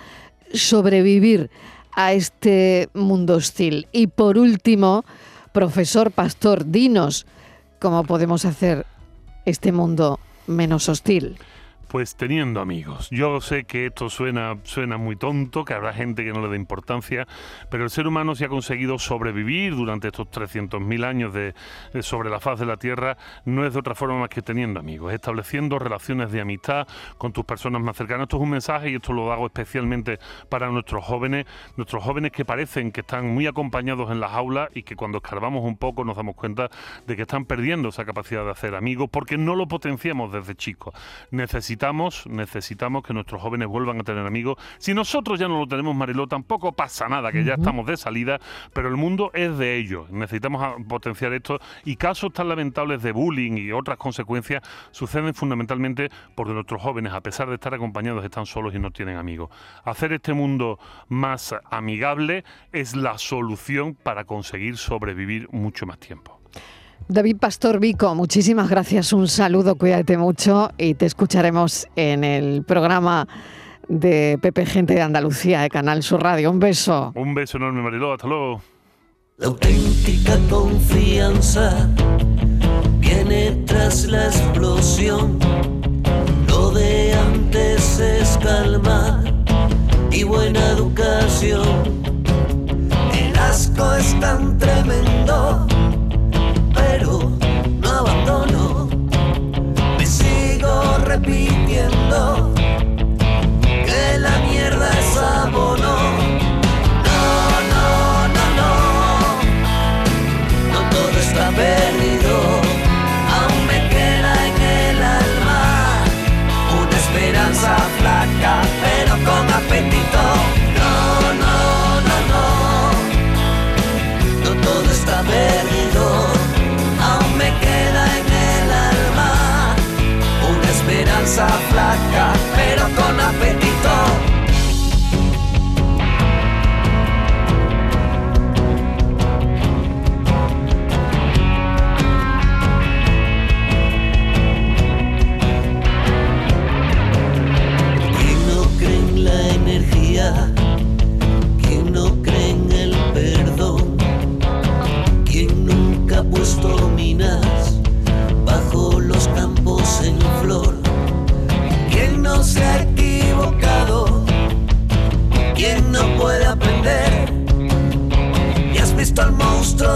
sobrevivir 0.53 1.49
a 1.95 2.11
este 2.11 2.89
mundo 2.93 3.35
hostil. 3.35 3.87
Y 3.93 4.07
por 4.07 4.37
último, 4.37 5.05
profesor 5.53 6.11
Pastor, 6.11 6.65
dinos 6.65 7.25
cómo 7.79 8.03
podemos 8.03 8.43
hacer 8.43 8.85
este 9.45 9.71
mundo 9.71 10.19
menos 10.45 10.89
hostil. 10.89 11.37
Pues 11.87 12.15
teniendo 12.15 12.61
amigos. 12.61 13.09
Yo 13.11 13.39
sé 13.41 13.65
que 13.65 13.85
esto 13.85 14.09
suena, 14.09 14.57
suena 14.63 14.97
muy 14.97 15.15
tonto, 15.15 15.63
que 15.63 15.73
habrá 15.73 15.93
gente 15.93 16.25
que 16.25 16.33
no 16.33 16.41
le 16.41 16.49
dé 16.49 16.55
importancia, 16.55 17.27
pero 17.69 17.83
el 17.83 17.89
ser 17.89 18.07
humano 18.07 18.35
se 18.35 18.45
ha 18.45 18.49
conseguido 18.49 18.97
sobrevivir 18.97 19.75
durante 19.75 20.07
estos 20.07 20.27
300.000 20.27 21.05
años 21.05 21.33
de, 21.33 21.53
sobre 22.01 22.29
la 22.29 22.39
faz 22.39 22.59
de 22.59 22.65
la 22.65 22.77
Tierra, 22.77 23.17
no 23.45 23.65
es 23.65 23.73
de 23.73 23.79
otra 23.79 23.95
forma 23.95 24.19
más 24.19 24.29
que 24.29 24.41
teniendo 24.41 24.79
amigos, 24.79 25.13
estableciendo 25.13 25.77
relaciones 25.79 26.31
de 26.31 26.41
amistad 26.41 26.87
con 27.17 27.31
tus 27.31 27.45
personas 27.45 27.81
más 27.81 27.95
cercanas. 27.95 28.23
Esto 28.23 28.37
es 28.37 28.43
un 28.43 28.49
mensaje 28.49 28.89
y 28.89 28.95
esto 28.95 29.13
lo 29.13 29.31
hago 29.31 29.45
especialmente 29.45 30.19
para 30.49 30.69
nuestros 30.69 31.03
jóvenes, 31.03 31.45
nuestros 31.77 32.03
jóvenes 32.03 32.31
que 32.31 32.45
parecen 32.45 32.91
que 32.91 33.01
están 33.01 33.27
muy 33.27 33.47
acompañados 33.47 34.11
en 34.11 34.19
las 34.19 34.31
aulas 34.31 34.69
y 34.73 34.83
que 34.83 34.95
cuando 34.95 35.19
escarbamos 35.19 35.63
un 35.63 35.77
poco 35.77 36.03
nos 36.03 36.17
damos 36.17 36.35
cuenta 36.35 36.69
de 37.05 37.15
que 37.15 37.21
están 37.21 37.45
perdiendo 37.45 37.89
esa 37.89 38.05
capacidad 38.05 38.43
de 38.43 38.51
hacer 38.51 38.75
amigos 38.75 39.07
porque 39.11 39.37
no 39.37 39.55
lo 39.55 39.67
potenciamos 39.67 40.33
desde 40.33 40.55
chicos. 40.55 40.93
Necesitamos, 42.27 43.03
que 43.03 43.13
nuestros 43.13 43.41
jóvenes 43.41 43.67
vuelvan 43.67 43.99
a 43.99 44.03
tener 44.03 44.25
amigos. 44.25 44.57
Si 44.77 44.93
nosotros 44.93 45.39
ya 45.39 45.47
no 45.47 45.59
lo 45.59 45.67
tenemos, 45.67 45.95
Mariló, 45.95 46.27
tampoco 46.27 46.71
pasa 46.73 47.07
nada, 47.07 47.31
que 47.31 47.43
ya 47.43 47.55
estamos 47.55 47.85
de 47.85 47.97
salida, 47.97 48.39
pero 48.73 48.87
el 48.87 48.95
mundo 48.95 49.31
es 49.33 49.57
de 49.57 49.77
ellos. 49.77 50.09
Necesitamos 50.09 50.75
potenciar 50.87 51.33
esto 51.33 51.59
y 51.83 51.95
casos 51.95 52.33
tan 52.33 52.49
lamentables 52.49 53.01
de 53.01 53.11
bullying 53.11 53.57
y 53.57 53.71
otras 53.71 53.97
consecuencias 53.97 54.63
suceden 54.91 55.33
fundamentalmente 55.33 56.09
porque 56.35 56.53
nuestros 56.53 56.81
jóvenes, 56.81 57.13
a 57.13 57.21
pesar 57.21 57.47
de 57.49 57.55
estar 57.55 57.73
acompañados, 57.73 58.23
están 58.23 58.45
solos 58.45 58.73
y 58.75 58.79
no 58.79 58.91
tienen 58.91 59.17
amigos. 59.17 59.49
Hacer 59.83 60.13
este 60.13 60.33
mundo 60.33 60.79
más 61.07 61.55
amigable 61.69 62.43
es 62.71 62.95
la 62.95 63.17
solución 63.17 63.95
para 63.95 64.25
conseguir 64.25 64.77
sobrevivir 64.77 65.47
mucho 65.51 65.85
más 65.85 65.99
tiempo. 65.99 66.39
David 67.07 67.37
Pastor 67.37 67.79
Vico, 67.79 68.15
muchísimas 68.15 68.67
gracias, 68.67 69.13
un 69.13 69.27
saludo, 69.27 69.75
cuídate 69.75 70.17
mucho 70.17 70.71
y 70.75 70.95
te 70.95 71.05
escucharemos 71.05 71.87
en 71.95 72.23
el 72.23 72.63
programa 72.63 73.27
de 73.87 74.39
Pepe 74.41 74.65
Gente 74.65 74.95
de 74.95 75.03
Andalucía 75.03 75.61
de 75.61 75.69
Canal 75.69 76.01
Sur 76.01 76.23
Radio. 76.23 76.49
Un 76.49 76.59
beso. 76.59 77.11
Un 77.15 77.35
beso 77.35 77.57
enorme, 77.57 77.83
Mariló, 77.83 78.13
hasta 78.13 78.27
luego. 78.27 78.61
La 79.37 79.47
auténtica 79.47 80.39
confianza 80.49 81.87
viene 82.97 83.51
tras 83.67 84.05
la 84.05 84.25
explosión. 84.25 85.37
Lo 86.47 86.71
de 86.71 87.13
antes 87.13 87.99
es 87.99 88.35
calma 88.39 89.23
y 90.11 90.23
buena 90.23 90.71
educación. 90.71 91.67
El 93.13 93.37
asco 93.37 93.93
es 93.93 94.19
tan 94.19 94.57
tremendo 94.57 95.67
todo 111.55 112.04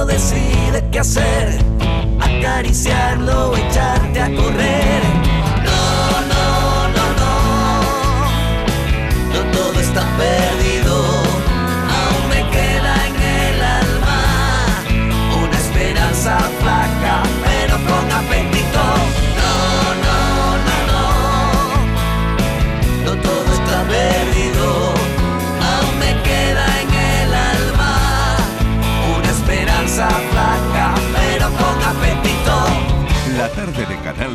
decide 0.10 0.84
qué 0.92 1.00
hacer, 1.00 1.60
acariciarlo, 2.20 3.56
echarte 3.56 4.20
a 4.20 4.36
correr. 4.36 5.02
No, 5.64 6.22
no, 6.32 6.88
no, 6.96 7.06
no, 7.22 7.34
no 9.34 9.52
todo 9.52 9.80
está 9.80 10.02
perdido. 10.18 10.49